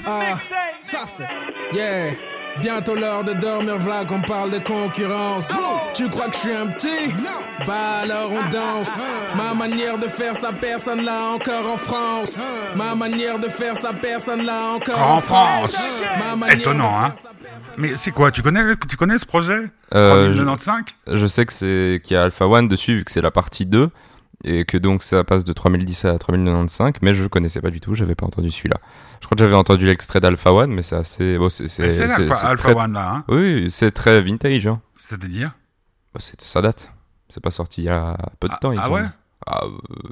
[0.05, 0.35] Ah,
[0.83, 1.77] ça c'est.
[1.77, 2.34] Yeah.
[2.61, 5.51] Bientôt l'heure de dormir, v'là qu'on parle de concurrence.
[5.93, 7.13] Tu crois que je suis un petit?
[7.67, 8.99] Bah alors on danse.
[9.35, 12.39] Ma manière de faire ça, personne l'a encore en France.
[12.75, 16.03] Ma manière de faire ça, personne l'a encore En en France.
[16.51, 17.13] Étonnant, hein.
[17.77, 19.59] Mais c'est quoi Tu connais, tu connais ce projet?
[19.93, 23.21] Euh, 3095 Je sais que c'est qu'il y a Alpha One dessus vu que c'est
[23.21, 23.89] la partie 2
[24.45, 27.93] et que donc ça passe de 3010 à 3095 mais je connaissais pas du tout,
[27.95, 28.77] j'avais pas entendu celui-là.
[29.21, 32.73] Je crois que j'avais entendu l'extrait d'Alpha One mais c'est assez bon c'est Alpha très-
[32.75, 33.23] One là, hein.
[33.27, 34.81] Oui, c'est très vintage hein.
[34.97, 35.51] C'est-à-dire?
[36.13, 36.91] Bah, ça date.
[37.27, 38.93] C'est pas sorti il y a peu de Ah- temps il ah semble.
[38.95, 39.05] ouais?
[39.47, 40.09] Ah, euh,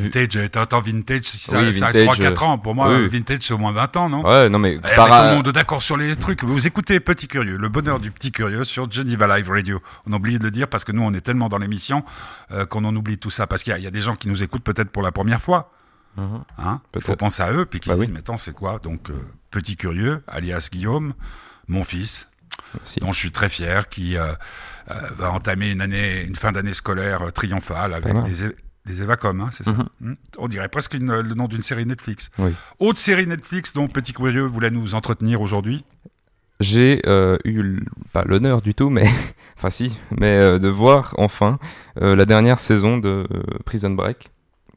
[0.00, 2.58] Vintage, t'entends vintage, si ça, Oui, ça a vintage, 3-4 ans.
[2.58, 3.08] Pour moi, oui.
[3.08, 4.24] vintage, c'est au moins 20 ans, non?
[4.26, 6.42] Ouais, non mais Eh, par- tout le monde d'accord sur les trucs.
[6.44, 9.80] Vous écoutez Petit Curieux, le bonheur du petit curieux sur Geneva Live Radio.
[10.06, 12.04] On oublie de le dire parce que nous, on est tellement dans l'émission
[12.52, 13.46] euh, qu'on en oublie tout ça.
[13.46, 15.12] Parce qu'il y, a- il y a des gens qui nous écoutent peut-être pour la
[15.12, 15.72] première fois.
[16.16, 16.42] Mhm.
[16.58, 16.80] Hein?
[16.94, 18.06] Il faut penser à eux, puis qui Bah se oui.
[18.06, 18.78] disent, mais attends, c'est quoi?
[18.82, 19.14] Donc, euh,
[19.50, 21.14] Petit Curieux, alias Guillaume,
[21.68, 22.28] mon fils,
[23.00, 24.32] dont je suis très fier, qui euh,
[25.16, 28.44] va entamer une année, une fin d'année scolaire triomphale avec des,
[28.86, 29.86] des Evacom, hein, c'est ça Mhm.
[30.00, 32.30] Hmm On dirait presque une- le nom d'une série Netflix.
[32.38, 32.52] Oui.
[32.80, 35.84] Autre série Netflix dont Petit Curieux voulait nous entretenir aujourd'hui.
[36.60, 37.80] J'ai euh, eu
[38.12, 39.04] pas l'honneur du tout, mais
[39.56, 41.58] enfin si, mais euh, de voir enfin
[42.00, 43.26] euh, la dernière saison de
[43.64, 44.30] Prison Break,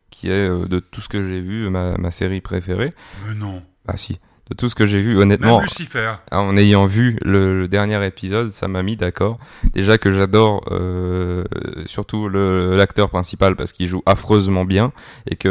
[0.10, 2.94] qui est de tout ce que j'ai vu ma, ma série préférée.
[3.28, 3.62] Mais non.
[3.88, 4.18] Ah si,
[4.50, 6.14] de tout ce que j'ai vu, honnêtement, Même Lucifer.
[6.32, 9.40] en ayant vu le, le dernier épisode, ça m'a mis d'accord.
[9.74, 11.44] Déjà que j'adore euh,
[11.88, 14.92] surtout l'acteur principal parce qu'il joue affreusement bien
[15.30, 15.48] et que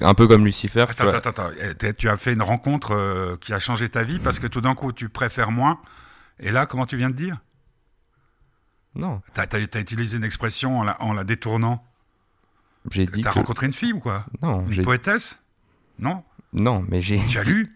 [0.00, 0.86] euh, un peu comme Lucifer.
[0.86, 1.50] tu Attends, vois- attends, attends.
[1.82, 4.62] Eh, Tu as fait une rencontre euh, qui a changé ta vie parce que tout
[4.62, 5.78] d'un coup, tu préfères moins.
[6.40, 7.36] Et là, comment tu viens de dire?
[8.94, 11.82] Non, T'as as, utilisé une expression en la, en la détournant.
[12.90, 14.26] j'ai dit T'as que rencontré une fille ou quoi?
[14.42, 15.38] Non, Une poétesse?
[15.98, 16.22] Non?
[16.52, 17.72] Non, mais j'ai Tu as lu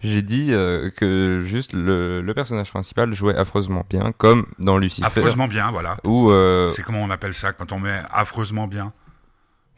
[0.00, 5.06] J'ai dit euh, que juste le, le personnage principal jouait affreusement bien, comme dans Lucifer.
[5.06, 5.98] Affreusement bien, voilà.
[6.04, 8.92] Où, euh, C'est comment on appelle ça quand on met affreusement bien?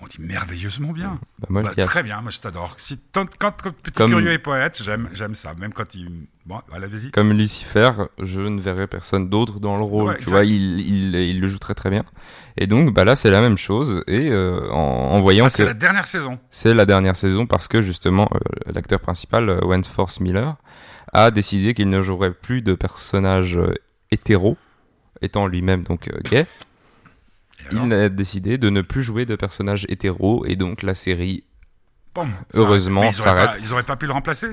[0.04, 1.18] On dit merveilleusement bien.
[1.38, 2.74] bah, moi, Bah, très bien, moi je t'adore.
[2.76, 5.54] Si, quand, quand Petit Comme- Curieux est poète, j'aime, j'aime ça.
[5.58, 6.26] Même quand il.
[6.44, 7.10] Bon, vas-y.
[7.10, 7.90] comme Lucifer,
[8.20, 10.08] je ne verrais personne d'autre dans le rôle.
[10.10, 12.04] Ouais, tu vois, il, il, il le joue très très bien.
[12.58, 14.04] Et donc, bah là, c'est la même chose.
[14.06, 14.76] Et euh, en,
[15.12, 16.38] en voyant Ah, que c'est la dernière saison.
[16.50, 18.38] c'est la dernière saison, parce que justement, euh,
[18.74, 20.56] l'acteur principal, euh, Wentworth Miller,
[21.14, 23.72] a décidé qu'il ne jouerait plus de personnages euh,
[24.10, 24.58] hétéros,
[25.22, 26.44] étant lui-même donc gay.
[27.72, 31.44] Il a décidé de ne plus jouer de personnages hétéros et donc la série
[32.54, 33.50] heureusement, ils s'arrête.
[33.52, 34.48] pas- Ils auraient pas pu le remplacer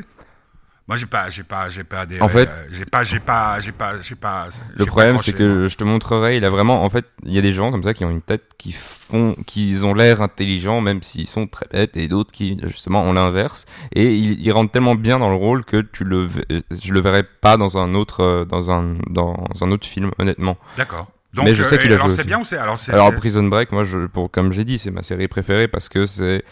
[0.87, 2.21] moi, j'ai pas, j'ai pas, j'ai pas adhéré.
[2.21, 4.49] En fait- j'ai pas, j'ai pas, j'ai pas, j'ai pas.
[4.75, 7.41] Le problème, c'est que je te montrerai, il a vraiment, en fait, il y a
[7.41, 11.01] des gens comme ça qui ont une tête qui font, qui ont l'air intelligents, même
[11.01, 13.67] s'ils sont très bêtes, et d'autres qui, justement, ont l'inverse.
[13.93, 16.27] Et ils, ils rentrent tellement bien dans le rôle que tu le,
[16.71, 20.57] je le verrais pas dans un autre, euh, dans un, dans un autre film, honnêtement.
[20.75, 21.09] D'accord.
[21.33, 22.27] Donc, Mais je sais euh, qu'il a alors joué c'est aussi.
[22.27, 25.27] bien ou c'est alors Prison Break, moi, je, pour, comme j'ai dit, c'est ma série
[25.29, 26.43] préférée parce que c'est,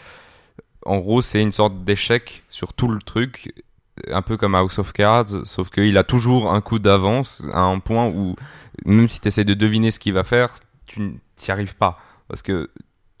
[0.86, 3.52] en gros, c'est une sorte d'échec sur tout le truc,
[4.10, 7.78] un peu comme House of Cards, sauf qu'il a toujours un coup d'avance à un
[7.78, 8.36] point où,
[8.86, 10.54] même si tu essaies de deviner ce qu'il va faire,
[10.86, 11.98] tu n'y arrives pas.
[12.28, 12.70] Parce que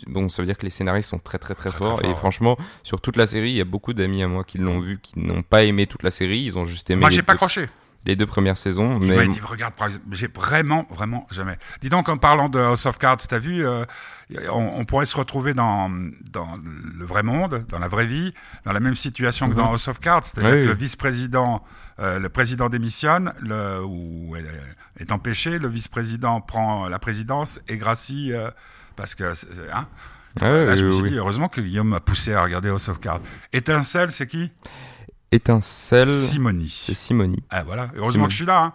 [0.06, 2.00] bon, ça veut dire que les scénaristes sont très très très, Très, forts.
[2.00, 4.56] très et franchement, sur toute la série, il y a beaucoup d'amis à moi qui
[4.56, 6.40] l'ont vu, qui n'ont pas aimé toute la série.
[6.40, 7.68] Ils ont juste aimé Moi, j'ai pas deux, accroché.
[8.06, 8.98] Les deux premières saisons.
[8.98, 11.58] Mais m'a dit, regarde, par exemple, j'ai vraiment, vraiment jamais.
[11.80, 13.84] Dis donc, en parlant de House of Cards, t'as vu, euh,
[14.50, 15.90] on, on pourrait se retrouver dans,
[16.32, 16.58] dans
[16.98, 18.32] le vrai monde, dans la vraie vie,
[18.64, 19.72] dans la même situation que dans Mhm.
[19.72, 20.24] House of Cards.
[20.24, 21.62] C'est-à-dire Oui, que le vice-président,
[21.98, 24.44] euh, le président démissionne, le, ou est,
[24.98, 28.50] est empêché, le vice-président prend la présidence et gracie, euh,
[28.96, 29.32] parce que,
[29.74, 29.86] hein.
[30.40, 31.10] Ah ouais, je me suis oui.
[31.10, 33.20] dit, heureusement que Guillaume m'a poussé à regarder House of Cards.
[33.52, 34.52] Étincelle, c'est qui?
[35.32, 36.68] Étincelle, Simoni.
[36.68, 37.42] c'est Simoni.
[37.50, 37.90] Ah, voilà.
[37.94, 38.26] Heureusement Simoni.
[38.26, 38.72] que je suis là, hein.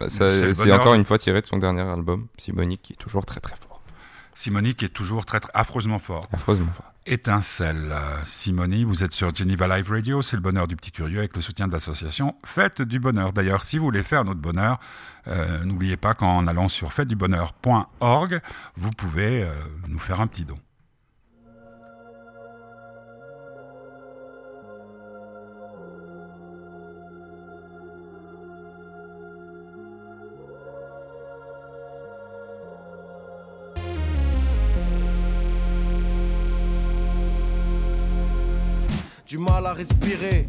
[0.00, 3.40] Bah, C'est encore une fois tiré de son dernier album, Simoni, qui est toujours très
[3.40, 3.80] très fort.
[4.34, 6.26] Simoni qui est toujours très, très affreusement fort.
[6.32, 6.86] Affreusement fort.
[7.06, 7.94] Étincelle.
[8.24, 11.42] Simoni, vous êtes sur Geneva Live Radio, c'est le bonheur du petit curieux avec le
[11.42, 13.32] soutien de l'association Fête du Bonheur.
[13.32, 14.80] D'ailleurs, si vous voulez faire notre bonheur,
[15.28, 18.40] euh, n'oubliez pas qu'en allant sur fêtedubonheur.org,
[18.76, 19.52] vous pouvez euh,
[19.88, 20.56] nous faire un petit don.
[39.34, 40.46] Du mal à respirer.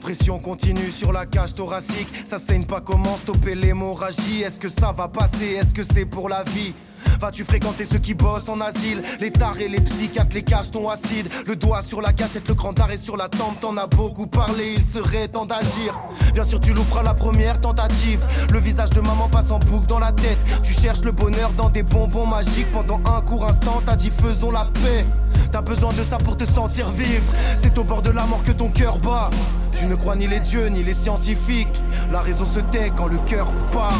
[0.00, 4.42] Pression continue sur la cage thoracique, ça saigne pas comment stopper l'hémorragie.
[4.42, 5.50] Est-ce que ça va passer?
[5.60, 6.74] Est-ce que c'est pour la vie?
[7.20, 9.02] Vas-tu fréquenter ceux qui bossent en asile?
[9.20, 11.28] Les tarés, les psychiatres, les caches ton acide.
[11.46, 13.60] Le doigt sur la gâchette, le grand arrêt sur la tempe.
[13.60, 15.98] T'en as beaucoup parlé, il serait temps d'agir.
[16.34, 18.24] Bien sûr tu louperas la première tentative.
[18.52, 20.38] Le visage de maman passe en boucle dans la tête.
[20.62, 22.70] Tu cherches le bonheur dans des bonbons magiques.
[22.72, 25.04] Pendant un court instant t'as dit faisons la paix.
[25.50, 27.24] T'as besoin de ça pour te sentir vivre.
[27.62, 29.30] C'est au bord de la mort que ton cœur bat.
[29.72, 31.82] Tu ne crois ni les dieux ni les scientifiques.
[32.10, 33.94] La raison se tait quand le cœur parle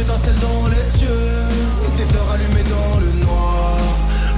[0.00, 1.48] d'étincelles dans les yeux,
[1.96, 3.76] tes sœurs allumées dans le noir.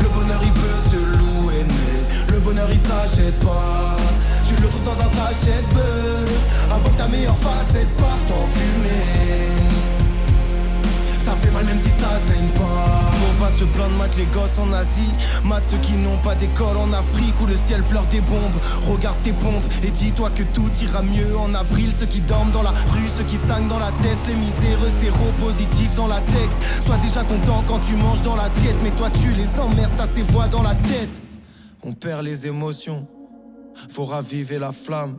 [0.00, 3.96] Le bonheur il peut se louer, mais le bonheur il s'achète pas.
[4.46, 8.46] Tu le trouves dans un sachet de beurre, avant que ta meilleure facette parte en
[8.54, 9.52] fumée.
[11.24, 13.11] Ça fait mal même si ça saigne pas.
[13.42, 15.10] Pas se plaindre, mat les gosses en Asie.
[15.42, 18.54] Mat ceux qui n'ont pas d'école en Afrique où le ciel pleure des bombes.
[18.88, 21.90] Regarde tes pompes et dis-toi que tout ira mieux en avril.
[21.98, 25.90] Ceux qui dorment dans la rue, ceux qui stagnent dans la tête, les miséreux séropositifs
[25.90, 26.52] sans latex.
[26.86, 30.22] Sois déjà content quand tu manges dans l'assiette, mais toi tu les emmerdes, t'as ces
[30.22, 31.20] voix dans la tête.
[31.82, 33.08] On perd les émotions,
[33.88, 35.16] faut raviver la flamme.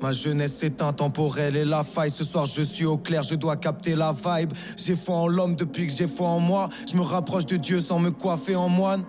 [0.00, 2.10] Ma jeunesse est intemporelle et la faille.
[2.10, 4.52] Ce soir, je suis au clair, je dois capter la vibe.
[4.76, 6.68] J'ai foi en l'homme depuis que j'ai foi en moi.
[6.90, 9.04] Je me rapproche de Dieu sans me coiffer en moine.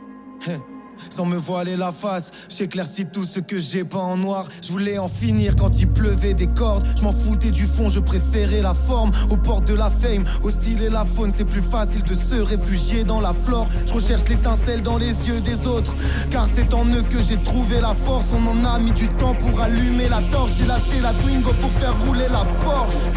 [1.10, 4.48] Sans me voiler la face, j'éclaircis tout ce que j'ai pas en noir.
[4.62, 6.86] Je voulais en finir quand il pleuvait des cordes.
[6.98, 9.12] Je m'en foutais du fond, je préférais la forme.
[9.30, 12.36] Aux portes de la fame, au style et la faune, c'est plus facile de se
[12.36, 13.68] réfugier dans la flore.
[13.88, 15.96] Je recherche l'étincelle dans les yeux des autres.
[16.30, 18.26] Car c'est en eux que j'ai trouvé la force.
[18.34, 20.52] On en a mis du temps pour allumer la torche.
[20.58, 23.10] J'ai lâché la Twingo pour faire rouler la Porsche.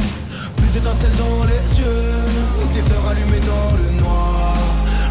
[0.56, 4.54] Plus d'étincelles dans les yeux, tes sœurs allumées dans le noir.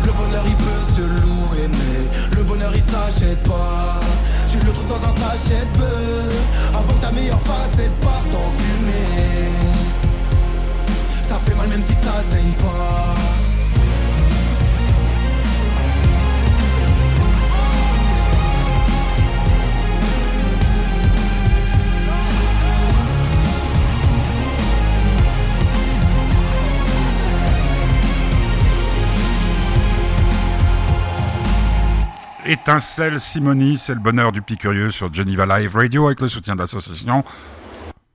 [0.05, 3.99] Le bonheur il peut se louer, le bonheur il s'achète pas.
[4.49, 8.51] Tu le trouves dans un sachet de beurre, avant que ta meilleure facette parte en
[8.57, 9.49] fumée.
[11.23, 13.40] Ça fait mal même si ça saigne pas.
[32.45, 36.56] Étincelle Simoni, c'est le bonheur du petit curieux sur Geneva Live Radio avec le soutien
[36.56, 37.23] de l'association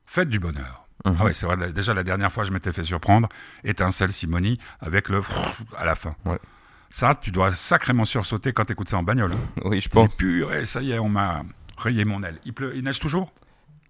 [0.05, 0.87] Fête du bonheur.
[1.05, 1.17] Mhm.
[1.21, 3.29] Ah ouais, c'est vrai, déjà la dernière fois je m'étais fait surprendre,
[3.62, 5.23] Étincelle Simoni avec le
[5.79, 6.17] à la fin.
[6.25, 6.39] Ouais.
[6.91, 9.33] Ça, tu dois sacrément sursauter quand t'écoutes ça en bagnole.
[9.33, 9.61] Hein.
[9.65, 10.17] Oui, je pense.
[10.17, 11.43] purée, ça y est, on m'a
[11.77, 12.39] rayé mon aile.
[12.45, 13.33] Il pleut, il neige toujours?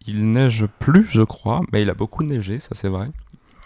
[0.06, 3.08] Il neige plus, je crois, mais il a beaucoup neigé, ça c'est vrai.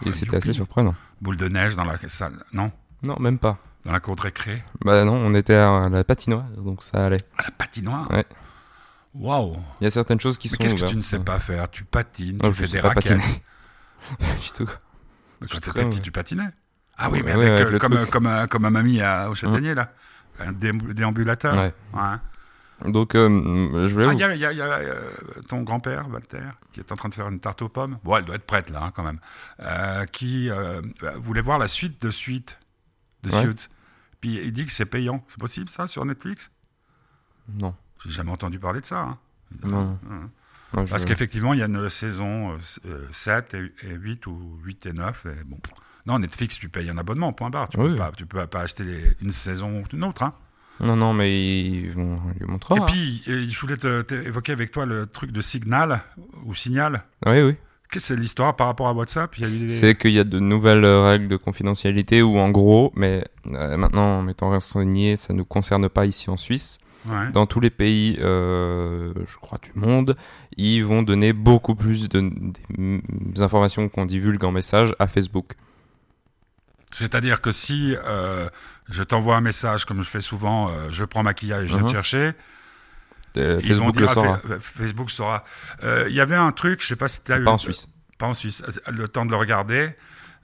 [0.04, 0.94] Et Ah, c'était assez surprenant.
[1.20, 2.70] Boule de neige dans la salle, non?
[3.02, 3.58] Non, même pas.
[3.84, 7.20] Dans la cour de récré Bah non, on était à la patinoire, donc ça allait.
[7.38, 8.26] À la patinoire Ouais.
[9.14, 11.38] Waouh Il y a certaines choses qui Mais sont qu'est-ce que tu ne sais pas
[11.38, 11.68] faire?
[11.70, 13.18] Tu patines, Non, tu je fais des raquettes.
[14.42, 14.68] du tout.
[15.40, 16.02] Mais Quand t'étais petit, ouais.
[16.02, 16.48] tu patinais?
[16.98, 19.30] Ah oui, mais Ouais, avec, avec euh, le comme, comme, euh, comme ma mamie à-
[19.30, 19.92] au châtaignier, là.
[20.38, 21.56] Un dé- déambulateur.
[21.56, 21.74] Ouais.
[21.94, 22.90] Ouais.
[22.92, 25.10] Donc, euh, je voulais Ah, vous- il y a, y a- il y a, euh,
[25.48, 26.38] ton grand-père, Walter,
[26.72, 27.98] qui est en train de faire une tarte aux pommes.
[28.04, 29.18] Bon, elle doit être prête, là, hein, quand même.
[29.62, 30.50] Euh, qui
[31.16, 32.58] voulait voir la suite de Suite,
[33.22, 33.40] de Ouais.
[33.42, 33.68] Suits.
[34.20, 35.24] Puis il dit que c'est payant.
[35.28, 36.50] C'est possible, ça, sur Netflix?
[37.60, 37.74] Non.
[38.04, 39.00] J'ai jamais entendu parler de ça.
[39.00, 39.18] hein.
[39.64, 39.98] Non.
[40.10, 40.30] Hein.
[40.84, 42.56] Je- Parce qu'effectivement, il y a une saison
[42.86, 45.26] euh, 7 et, et 8 ou 8 et 9.
[45.26, 45.58] Et bon,
[46.06, 47.68] Non, Netflix, tu payes un abonnement, point barre.
[47.68, 47.90] Tu Oui.
[47.90, 50.22] peux pas, tu peux pas acheter les- une saison ou une autre.
[50.22, 50.32] Hein.
[50.80, 52.76] Non, non, mais ils vont ils le montrera.
[52.76, 56.02] Et puis, je voulais te- évoquer avec toi le truc de Signal
[56.44, 57.04] ou Signal.
[57.26, 57.56] Oui, oui.
[57.90, 60.84] Qu'est-ce que c'est l'histoire par rapport à WhatsApp des- C'est qu'il y a de nouvelles
[60.86, 65.44] règles de confidentialité où, en gros, mais euh, maintenant, en m'étant renseigné, ça ne nous
[65.44, 66.78] concerne pas ici en Suisse.
[67.08, 67.30] Ouais.
[67.32, 70.16] Dans tous les pays, euh, je crois, du monde,
[70.56, 73.00] ils vont donner beaucoup plus de, des mm,
[73.38, 75.54] informations qu'on divulgue en message à Facebook.
[76.90, 78.48] C'est-à-dire que si euh,
[78.88, 81.86] je t'envoie un message, comme je fais souvent, je prends maquillage, je viens Mhm.
[81.86, 82.32] te chercher, Euh,
[83.36, 84.38] ils vont Facebook dire, le ah, saura.
[84.38, 85.44] Fa- Facebook saura.
[85.84, 87.58] Euh, Il y avait un truc, je sais pas si tu as eu Pas en
[87.58, 87.88] Suisse.
[88.18, 89.90] pas en Suisse, le temps de le regarder.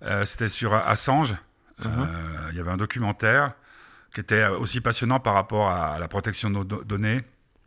[0.02, 1.32] Euh, C'était sur Assange.
[1.32, 1.86] Mhm.
[1.86, 2.06] Euh,
[2.52, 3.52] Il y avait un documentaire
[4.14, 7.22] qui était aussi passionnant par rapport à la protection de nos do- données.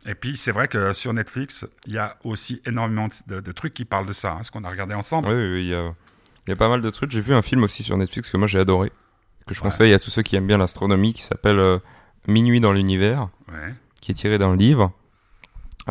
[0.06, 3.74] Et puis, c'est vrai que sur Netflix, il y a aussi énormément de, de trucs
[3.74, 5.28] qui parlent de ça, hein, ce qu'on a regardé ensemble.
[5.28, 5.88] Oui, oui, il y a,
[6.46, 7.10] il y a pas mal de trucs.
[7.10, 8.90] J'ai vu un film aussi sur Netflix que moi j'ai adoré,
[9.46, 9.68] que je Ouais.
[9.68, 11.78] conseille à tous ceux qui aiment bien l'astronomie, qui s'appelle euh,
[12.26, 13.74] Minuit dans l'univers, Ouais.
[14.00, 14.88] qui est tiré d'un livre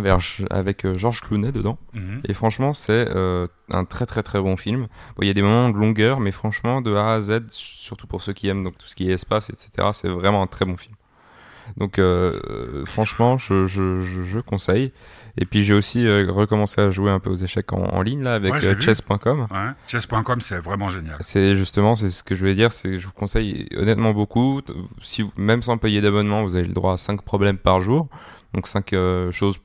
[0.05, 1.77] avec, avec euh, Georges Clooney dedans.
[1.93, 2.21] Mhm.
[2.27, 4.81] Et franchement, c'est euh, un très très très bon film.
[5.15, 8.07] Bon, il y a des moments de longueur, mais franchement, de A à Z, surtout
[8.07, 10.65] pour ceux qui aiment donc tout ce qui est espace, etc., c'est vraiment un très
[10.65, 10.95] bon film.
[11.77, 14.91] Donc, euh, franchement, je, je, je, je conseille.
[15.37, 18.23] Et puis, j'ai aussi euh, recommencé à jouer un peu aux échecs en, en ligne
[18.23, 19.41] là avec Ouais, euh, chess.com.
[19.51, 19.57] Ouais.
[19.85, 21.17] Chess.com, c'est vraiment génial.
[21.19, 24.61] C'est justement, c'est ce que je voulais dire, c'est je vous conseille honnêtement beaucoup.
[25.03, 28.07] Si vous- même sans payer d'abonnement, vous avez le droit à 5 problèmes par jour,
[28.55, 28.95] donc 5
[29.29, 29.59] choses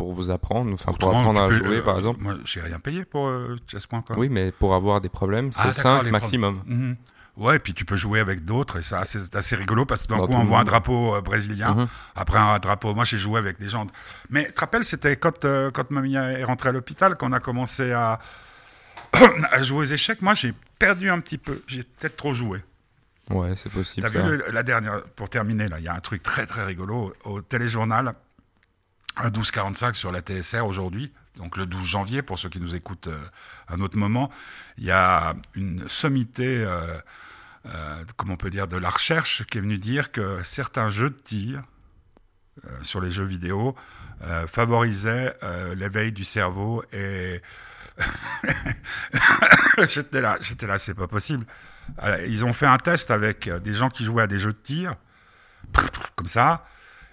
[0.00, 2.22] pour vous apprendre, enfin pour apprendre à jouer euh, par exemple.
[2.22, 4.02] Moi, j'ai rien payé pour euh, chess.com.
[4.16, 6.62] Oui, mais pour avoir des problèmes, c'est Ah, d'accord, 5 les maximum.
[6.64, 6.96] Mhm.
[7.36, 10.08] Ouais, et puis tu peux jouer avec d'autres, et ça, c'est assez rigolo parce que
[10.08, 11.88] d'un coup, on voit un drapeau euh, brésilien, Mhm.
[12.16, 12.94] après un drapeau.
[12.94, 13.86] Moi, j'ai joué avec des gens.
[14.30, 17.40] Mais tu te rappelles, c'était quand, euh, quand mamie est rentrée à l'hôpital qu'on a
[17.40, 18.20] commencé à,
[19.52, 20.22] à jouer aux échecs.
[20.22, 21.62] Moi, j'ai perdu un petit peu.
[21.66, 22.62] J'ai peut-être trop joué.
[23.30, 24.08] Ouais, c'est possible.
[24.10, 26.64] T'as vu le- la dernière, pour terminer, là, il y a un truc très très
[26.64, 28.14] rigolo au téléjournal,
[29.18, 33.18] 1245 sur la TSR aujourd'hui, donc le 12 janvier, pour ceux qui nous écoutent euh,
[33.68, 34.30] à un autre moment,
[34.78, 36.98] il y a une sommité, euh,
[37.66, 41.18] euh, on peut dire, de la recherche qui est venue dire que certains jeux de
[41.18, 41.62] tir
[42.66, 43.74] euh, sur les jeux vidéo
[44.22, 47.40] euh, favorisaient euh, l'éveil du cerveau et
[49.88, 51.46] j'étais là, j'étais là, c'est pas possible.
[52.26, 54.58] Ils ont fait un test avec euh, des gens qui jouaient à des jeux de
[54.58, 54.94] tir,
[56.16, 56.66] comme ça,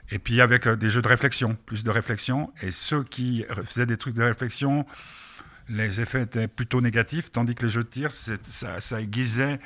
[0.09, 2.51] et puis avec euh, des jeux de réflexion, plus de réflexion.
[2.61, 4.85] Et ceux qui faisaient des trucs de réflexion,
[5.69, 9.59] les effets étaient plutôt négatifs, tandis que les jeux de tir, ça, ça aiguisait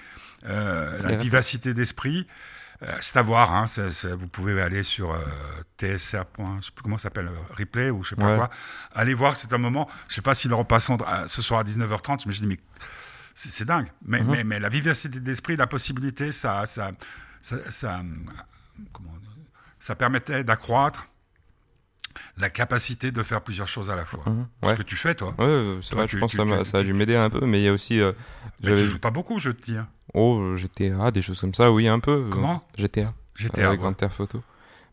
[0.45, 2.27] euh, la vivacité d'esprit.
[2.83, 3.65] Euh, c'est à voir, hein,
[4.17, 5.19] vous pouvez aller sur euh,
[5.77, 6.23] TSR.
[6.59, 8.37] Je sais plus comment ça s'appelle, replay ou je sais pas Ouais.
[8.37, 8.49] quoi.
[8.95, 9.87] Allez voir, c'est un moment.
[10.09, 12.59] Je sais pas s'ils le repasseront euh, ce soir à 19h30, mais je dis, mais
[13.35, 13.85] c'est dingue.
[14.03, 14.31] Mais, Mhm.
[14.31, 16.89] mais, mais la vivacité d'esprit, la possibilité, ça, ça,
[17.43, 18.01] ça, ça,
[18.91, 19.11] comment,
[19.81, 21.07] ça permettait d'accroître
[22.37, 24.23] la capacité de faire plusieurs choses à la fois.
[24.63, 24.75] Ce Ouais.
[24.75, 25.33] que tu fais, toi.
[25.39, 27.45] Ouais, c'est vrai, tu- je pense que ça, tu- ça a dû m'aider un peu,
[27.45, 27.99] mais il y a aussi.
[28.01, 28.11] euh,
[28.63, 29.77] Mais tu joues pas beaucoup, je te dis.
[30.13, 32.27] Oh, euh, GTA, des choses comme ça, oui, un peu.
[32.31, 32.63] Comment?
[32.77, 33.13] GTA.
[33.35, 33.67] GTA.
[33.67, 33.83] avec ouais.
[33.83, 34.41] Grand Theft Photo.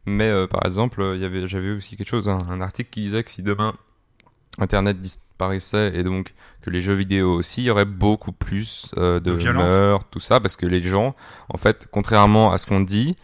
[0.07, 3.03] Mais euh, par exemple, euh, y avait, j'avais aussi quelque chose, un, un article qui
[3.03, 3.75] disait que si demain
[4.59, 9.21] Internet disparaissait et donc que les jeux vidéo aussi, il y aurait beaucoup plus euh,
[9.21, 9.71] de, De violence.
[9.73, 11.13] meurtres, tout ça, parce que les gens,
[11.49, 13.17] en fait, contrairement à ce qu'on dit,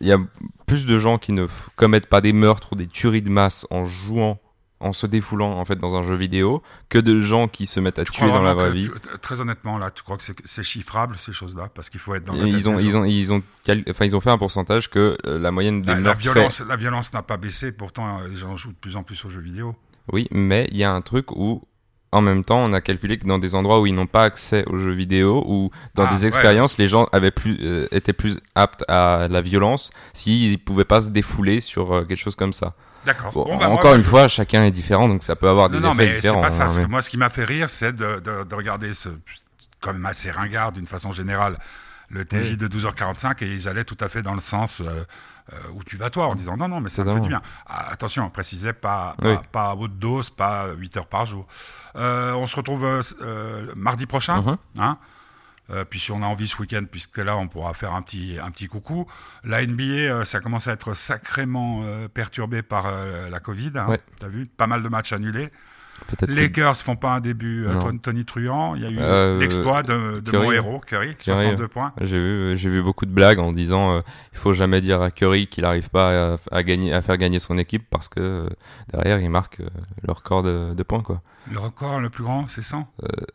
[0.00, 0.18] il y a
[0.66, 3.84] plus de gens qui ne commettent pas des meurtres ou des tueries de masse en
[3.86, 4.38] jouant,
[4.80, 7.98] en se défoulant en fait dans un jeu vidéo, que de gens qui se mettent
[7.98, 8.90] à Tu tuer dans la vraie vie.
[8.90, 11.70] tu- Très honnêtement, là, tu crois que c'est- chiffrable, ces choses-là?
[11.74, 13.42] Parce qu'il faut être dans la ils ont, ils ont, ils ont,
[13.88, 16.32] enfin, ils ont fait un pourcentage que euh, la moyenne des La, la meurtres faits-
[16.34, 19.24] violence, la violence n'a pas baissé, pourtant euh, les gens jouent de plus en plus
[19.24, 19.74] aux jeux vidéo.
[20.12, 21.62] Oui, mais il y a un truc où,
[22.16, 24.64] en même temps, on a calculé que dans des endroits où ils n'ont pas accès
[24.66, 26.28] aux jeux vidéo ou dans Ah, des ouais.
[26.28, 30.84] expériences, les gens avaient plus, euh, étaient plus aptes à la violence s'ils ne pouvaient
[30.84, 32.74] pas se défouler sur euh, quelque chose comme ça.
[33.04, 33.32] D'accord.
[33.32, 35.68] Bon, Bon, bah, encore moi, une je- fois, chacun est différent, donc ça peut avoir
[35.70, 36.40] des Non, non, effets mais différents.
[36.40, 36.64] pas ça.
[36.64, 39.10] hein, que moi, ce qui m'a fait rire, c'est de, de, de regarder ce,
[39.80, 41.56] quand même assez ringard d'une façon générale,
[42.10, 45.04] le TJ de 12h45 et ils allaient tout à fait dans le sens euh,
[45.52, 47.42] euh, où tu vas toi en disant non, non, mais ça me fait du bien.
[47.66, 49.36] Ah, attention, on précisait pas, pas, Oui.
[49.52, 51.46] pas à haute dose, pas 8 heures par jour.
[51.96, 54.40] Euh, on se retrouve euh, mardi prochain.
[54.42, 54.56] Mhm.
[54.78, 54.98] Hein
[55.90, 58.52] puis si on a envie ce week-end, puisque là on pourra faire un petit, un
[58.52, 59.08] petit coucou.
[59.42, 61.82] La NBA, ça commence à être sacrément
[62.14, 62.88] perturbé par
[63.28, 63.72] la Covid.
[63.74, 64.00] Hein, Ouais.
[64.20, 64.46] T'as vu?
[64.46, 65.50] Pas mal de matchs annulés.
[66.28, 67.66] Les Lakers font pas un début.
[67.66, 67.80] euh.
[68.02, 70.44] Tony- Truant, il y a eu Euh, l'exploit de, de Curry.
[70.46, 71.92] mon héros, Curry, Curry, 62 points.
[72.00, 74.00] J'ai vu, j'ai vu beaucoup de blagues en disant euh,
[74.32, 77.38] il faut jamais dire à Curry qu'il n'arrive pas à, à gagner, à faire gagner
[77.38, 78.48] son équipe parce que euh,
[78.92, 79.68] derrière il marque euh,
[80.06, 81.20] le record de, de points quoi.
[81.50, 82.88] Le record le plus grand, c'est 100.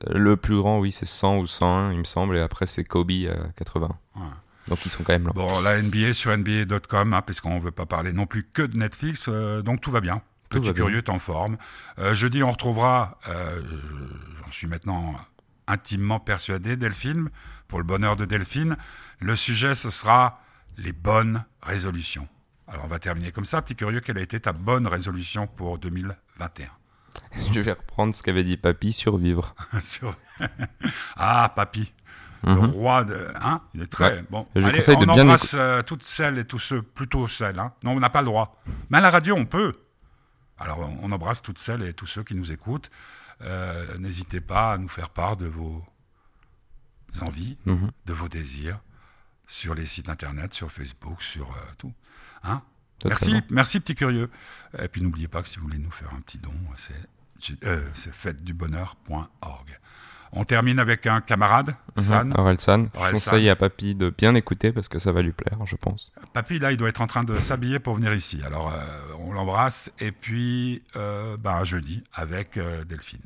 [0.10, 3.12] Le plus grand oui c'est 100 ou 101 il me semble et après c'est Kobe
[3.30, 3.90] à 80.
[4.16, 4.22] Ouais.
[4.68, 5.32] Donc ils sont quand même là.
[5.34, 8.78] Bon, la NBA sur NBA.com, hein, puisqu'on ne veut pas parler non plus que de
[8.78, 10.22] Netflix, euh, donc tout va bien.
[10.60, 11.58] Petit curieux est en forme.
[12.00, 15.16] Euh, jeudi, on retrouvera, euh, je- j'en suis maintenant
[15.68, 17.30] intimement persuadé, Delphine,
[17.68, 18.76] pour le bonheur de Delphine.
[19.20, 20.42] Le sujet, ce sera
[20.78, 22.28] les bonnes résolutions.
[22.68, 23.62] Alors, on va terminer comme ça.
[23.62, 26.70] Petit curieux, quelle a été ta bonne résolution pour 2021
[27.54, 29.54] Je vais reprendre ce qu'avait dit Papy survivre.
[29.82, 30.16] Sur-
[31.18, 31.94] Ah, papy.
[32.44, 32.62] Mhm.
[32.62, 33.28] Le roi de.
[33.42, 34.16] Hein Il est très.
[34.16, 34.22] Ouais.
[34.32, 34.48] Bon.
[34.56, 37.60] Je Allez, conseille on de bien embrasse euh, toutes celles et tous ceux, plutôt celles.
[37.60, 37.72] Hein.
[37.84, 38.60] Non, on n'a pas le droit.
[38.90, 39.74] Mais à la radio, on peut.
[40.62, 42.90] Alors, on, embrasse toutes celles et tous ceux qui nous écoutent.
[43.42, 45.84] Euh, N'hésitez pas à nous faire part de vos
[47.22, 47.92] envies, Mhm.
[48.06, 48.80] de vos désirs
[49.48, 51.94] sur les sites internet, sur Facebook, sur euh, tout.
[52.44, 52.62] Hein.
[53.06, 54.30] Merci, merci petit curieux.
[54.78, 56.94] Et puis n'oubliez pas que si vous voulez nous faire un petit don, c'est
[57.66, 59.80] euh, c'est fêtedubonheur.org.
[60.34, 62.04] On termine avec un camarade, Mhm.
[62.04, 62.34] San.
[62.38, 62.88] Aurel San.
[62.94, 63.52] Je conseille San.
[63.52, 66.12] à Papy de bien écouter parce que ça va lui plaire, je pense.
[66.34, 68.40] Papy, là, il doit être en train de s'habiller pour venir ici.
[68.46, 68.80] Alors, euh,
[69.20, 69.92] on l'embrasse.
[70.00, 73.20] Et puis, euh, bah, jeudi avec euh, Delphine.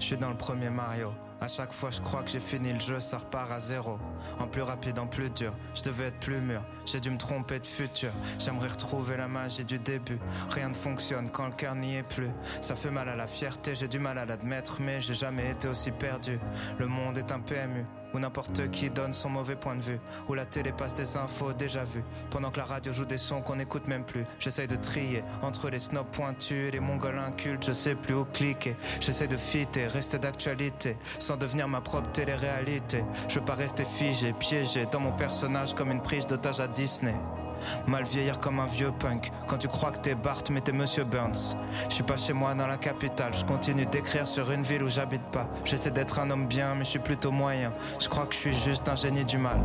[0.00, 1.12] Je suis dans le premier Mario.
[1.42, 3.98] À chaque fois, je crois que j'ai fini le jeu, ça repart à zéro.
[4.38, 5.52] En plus rapide, en plus dur.
[5.74, 6.62] Je devais être plus mûr.
[6.86, 8.10] J'ai dû me tromper de futur.
[8.38, 10.18] J'aimerais retrouver la magie du début.
[10.50, 12.30] Rien ne fonctionne quand le cœur n'y est plus.
[12.62, 15.68] Ça fait mal à la fierté, j'ai du mal à l'admettre, mais j'ai jamais été
[15.68, 16.38] aussi perdu.
[16.78, 17.84] Le monde est un PMU.
[18.14, 20.00] Où n'importe qui donne son mauvais point de vue.
[20.28, 22.04] Où la télé passe des infos déjà vues.
[22.30, 24.24] Pendant que la radio joue des sons qu'on n'écoute même plus.
[24.38, 27.66] J'essaye de trier entre les snobs pointus et les mongols incultes.
[27.66, 28.76] Je sais plus où cliquer.
[29.00, 30.96] J'essaie de fitter, rester d'actualité.
[31.18, 33.04] Sans devenir ma propre télé-réalité.
[33.28, 37.14] Je veux pas rester figé, piégé dans mon personnage comme une prise d'otage à Disney.
[37.86, 39.30] Mal vieillir comme un vieux punk.
[39.46, 41.56] Quand tu crois que t'es Bart mais t'es Monsieur Burns.
[41.88, 43.32] Je suis pas chez moi dans la capitale.
[43.34, 45.48] Je continue d'écrire sur une ville où j'habite pas.
[45.64, 47.72] J'essaie d'être un homme bien mais je suis plutôt moyen.
[48.00, 49.58] Je crois que je suis juste un génie du mal.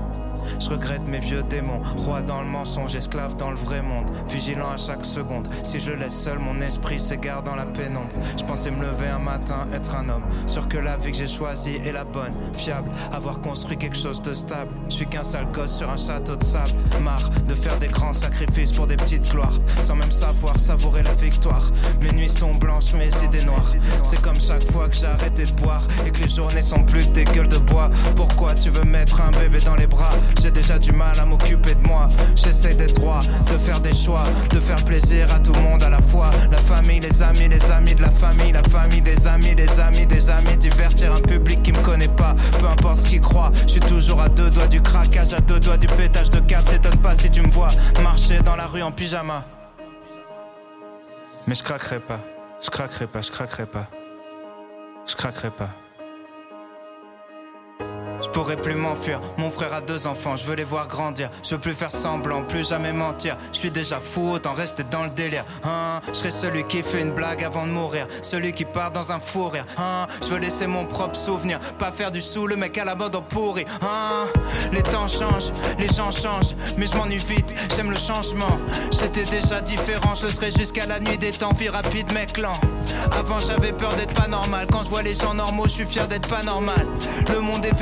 [0.60, 1.82] Je regrette mes vieux démons.
[1.98, 4.10] Roi dans le mensonge, esclave dans le vrai monde.
[4.28, 5.48] Vigilant à chaque seconde.
[5.64, 8.14] Si je le laisse seul mon esprit s'égare dans la pénombre.
[8.38, 10.24] Je pensais me lever un matin, être un homme.
[10.48, 12.34] Sûr que la vie que j'ai choisie est la bonne.
[12.54, 14.72] Fiable, avoir construit quelque chose de stable.
[14.90, 16.72] Je suis qu'un sale gosse sur un château de sable.
[17.02, 19.58] Marre de faire des grands sacrifices pour des petites gloires.
[19.84, 21.72] Sans même savoir savourer la victoire.
[22.02, 23.74] Mes nuits sont blanches, mes idées noires.
[24.04, 27.08] C'est comme chaque fois que j'ai arrêté de boire Et que les journées sont plus
[27.08, 27.90] que des gueules de bois.
[28.16, 30.10] Pourquoi tu veux mettre un bébé dans les bras?
[30.42, 32.08] J'ai déjà du mal à m'occuper de moi.
[32.36, 33.20] J'essaie d'être droit,
[33.52, 36.30] de faire des choix De faire plaisir à tout le monde à la fois.
[36.52, 40.06] La famille, les amis, les amis de la famille La famille, des amis, des amis,
[40.06, 40.58] des amis.
[40.58, 42.36] Divertir un public qui me connaît pas.
[42.60, 45.60] Peu importe ce qu'il croit Je suis toujours à deux doigts du craquage À deux
[45.60, 47.68] doigts du pétage de câble T'étonnes pas si tu me vois
[48.02, 49.44] marcher dans la rue en pyjama.
[51.48, 52.20] Mais je craquerai pas
[52.62, 53.88] Je craquerai pas, je craquerai pas.
[55.06, 55.70] Je craquerai pas
[58.22, 61.56] je pourrais plus m'enfuir, mon frère a deux enfants, je veux les voir grandir, je
[61.56, 65.10] veux plus faire semblant, plus jamais mentir, je suis déjà fou, autant rester dans le
[65.10, 68.92] délire, hein, je serai celui qui fait une blague avant de mourir, celui qui part
[68.92, 72.48] dans un fou rire, hein, je veux laisser mon propre souvenir, pas faire du sous,
[72.48, 74.28] le mec à la mode en pourri, hein,
[74.72, 78.60] les temps changent, les gens changent, mais je m'ennuie vite, j'aime le changement,
[78.92, 82.60] j'étais déjà différent, je le serai jusqu'à la nuit des temps, vie rapide mec lent,
[83.12, 86.08] avant j'avais peur d'être pas normal, quand je vois les gens normaux, je suis fier
[86.08, 86.86] d'être pas normal,
[87.34, 87.76] le monde est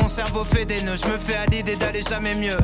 [0.00, 2.56] mon cerveau fait des nœuds, je me fais à l'idée d'aller jamais mieux.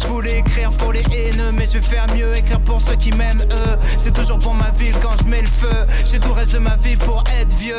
[0.00, 3.12] Je voulais écrire pour les haineux, mais je vais faire mieux, écrire pour ceux qui
[3.12, 3.78] m'aiment eux.
[3.98, 5.86] C'est toujours pour ma ville quand je mets le feu.
[6.04, 7.76] J'ai tout le reste de ma vie pour être vieux.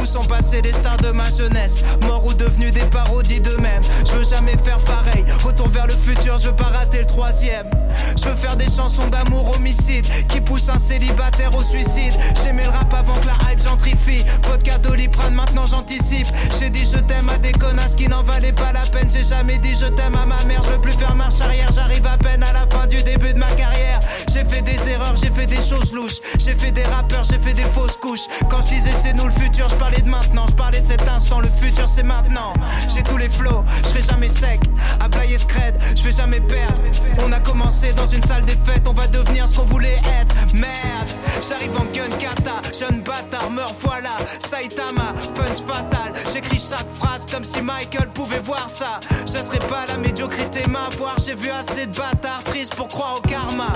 [0.00, 1.84] Où sont passés les stars de ma jeunesse?
[2.02, 3.82] Morts ou devenus des parodies d'eux-mêmes.
[4.06, 5.24] Je veux jamais faire pareil.
[5.44, 7.68] Retour vers le futur, je veux pas rater le troisième.
[8.16, 12.12] Je veux faire des chansons d'amour homicide qui poussent un célibataire au suicide.
[12.42, 14.24] J'aimais le rap avant que la hype gentrifie.
[14.42, 16.28] Vodka doliprane, maintenant j'anticipe.
[16.58, 19.58] J'ai dit je t'aime à des connasses qui n'en valait pas la peine, j'ai jamais
[19.58, 22.42] dit je t'aime à ma mère, je veux plus faire marche arrière, j'arrive à peine
[22.42, 24.00] à la fin du début de ma carrière.
[24.32, 26.20] J'ai fait des erreurs, j'ai fait des choses louches.
[26.38, 28.26] J'ai fait des rappeurs, j'ai fait des fausses couches.
[28.50, 31.06] Quand je disais c'est nous le futur, je parlais de maintenant, je parlais de cet
[31.08, 31.40] instant.
[31.40, 32.52] Le futur c'est maintenant.
[32.94, 34.60] J'ai tous les flots, je serai jamais sec.
[35.00, 36.80] À player scred, je vais jamais perdre.
[37.26, 40.34] On a commencé dans une salle des fêtes, on va devenir ce qu'on voulait être.
[40.54, 41.10] Merde,
[41.46, 44.16] j'arrive en gun kata, jeune bâtard, meurs voilà.
[44.38, 46.12] Saitama, punch fatal.
[46.32, 49.00] J'écris chaque phrase comme si Michael pouvait voir ça.
[49.26, 51.16] Je serait pas la médiocrité m'avoir.
[51.18, 53.72] J'ai vu assez de bâtards tristes pour croire au karma.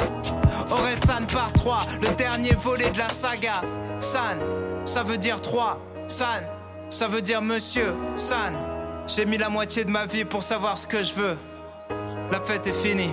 [0.71, 3.61] Aurel San par 3, le dernier volet de la saga.
[4.01, 4.39] San,
[4.85, 5.79] ça veut dire 3.
[6.07, 6.45] San,
[6.89, 7.95] ça veut dire monsieur.
[8.17, 8.55] San,
[9.07, 11.39] j'ai mis la moitié de ma vie pour savoir ce que je veux.
[12.31, 13.13] La fête est finie.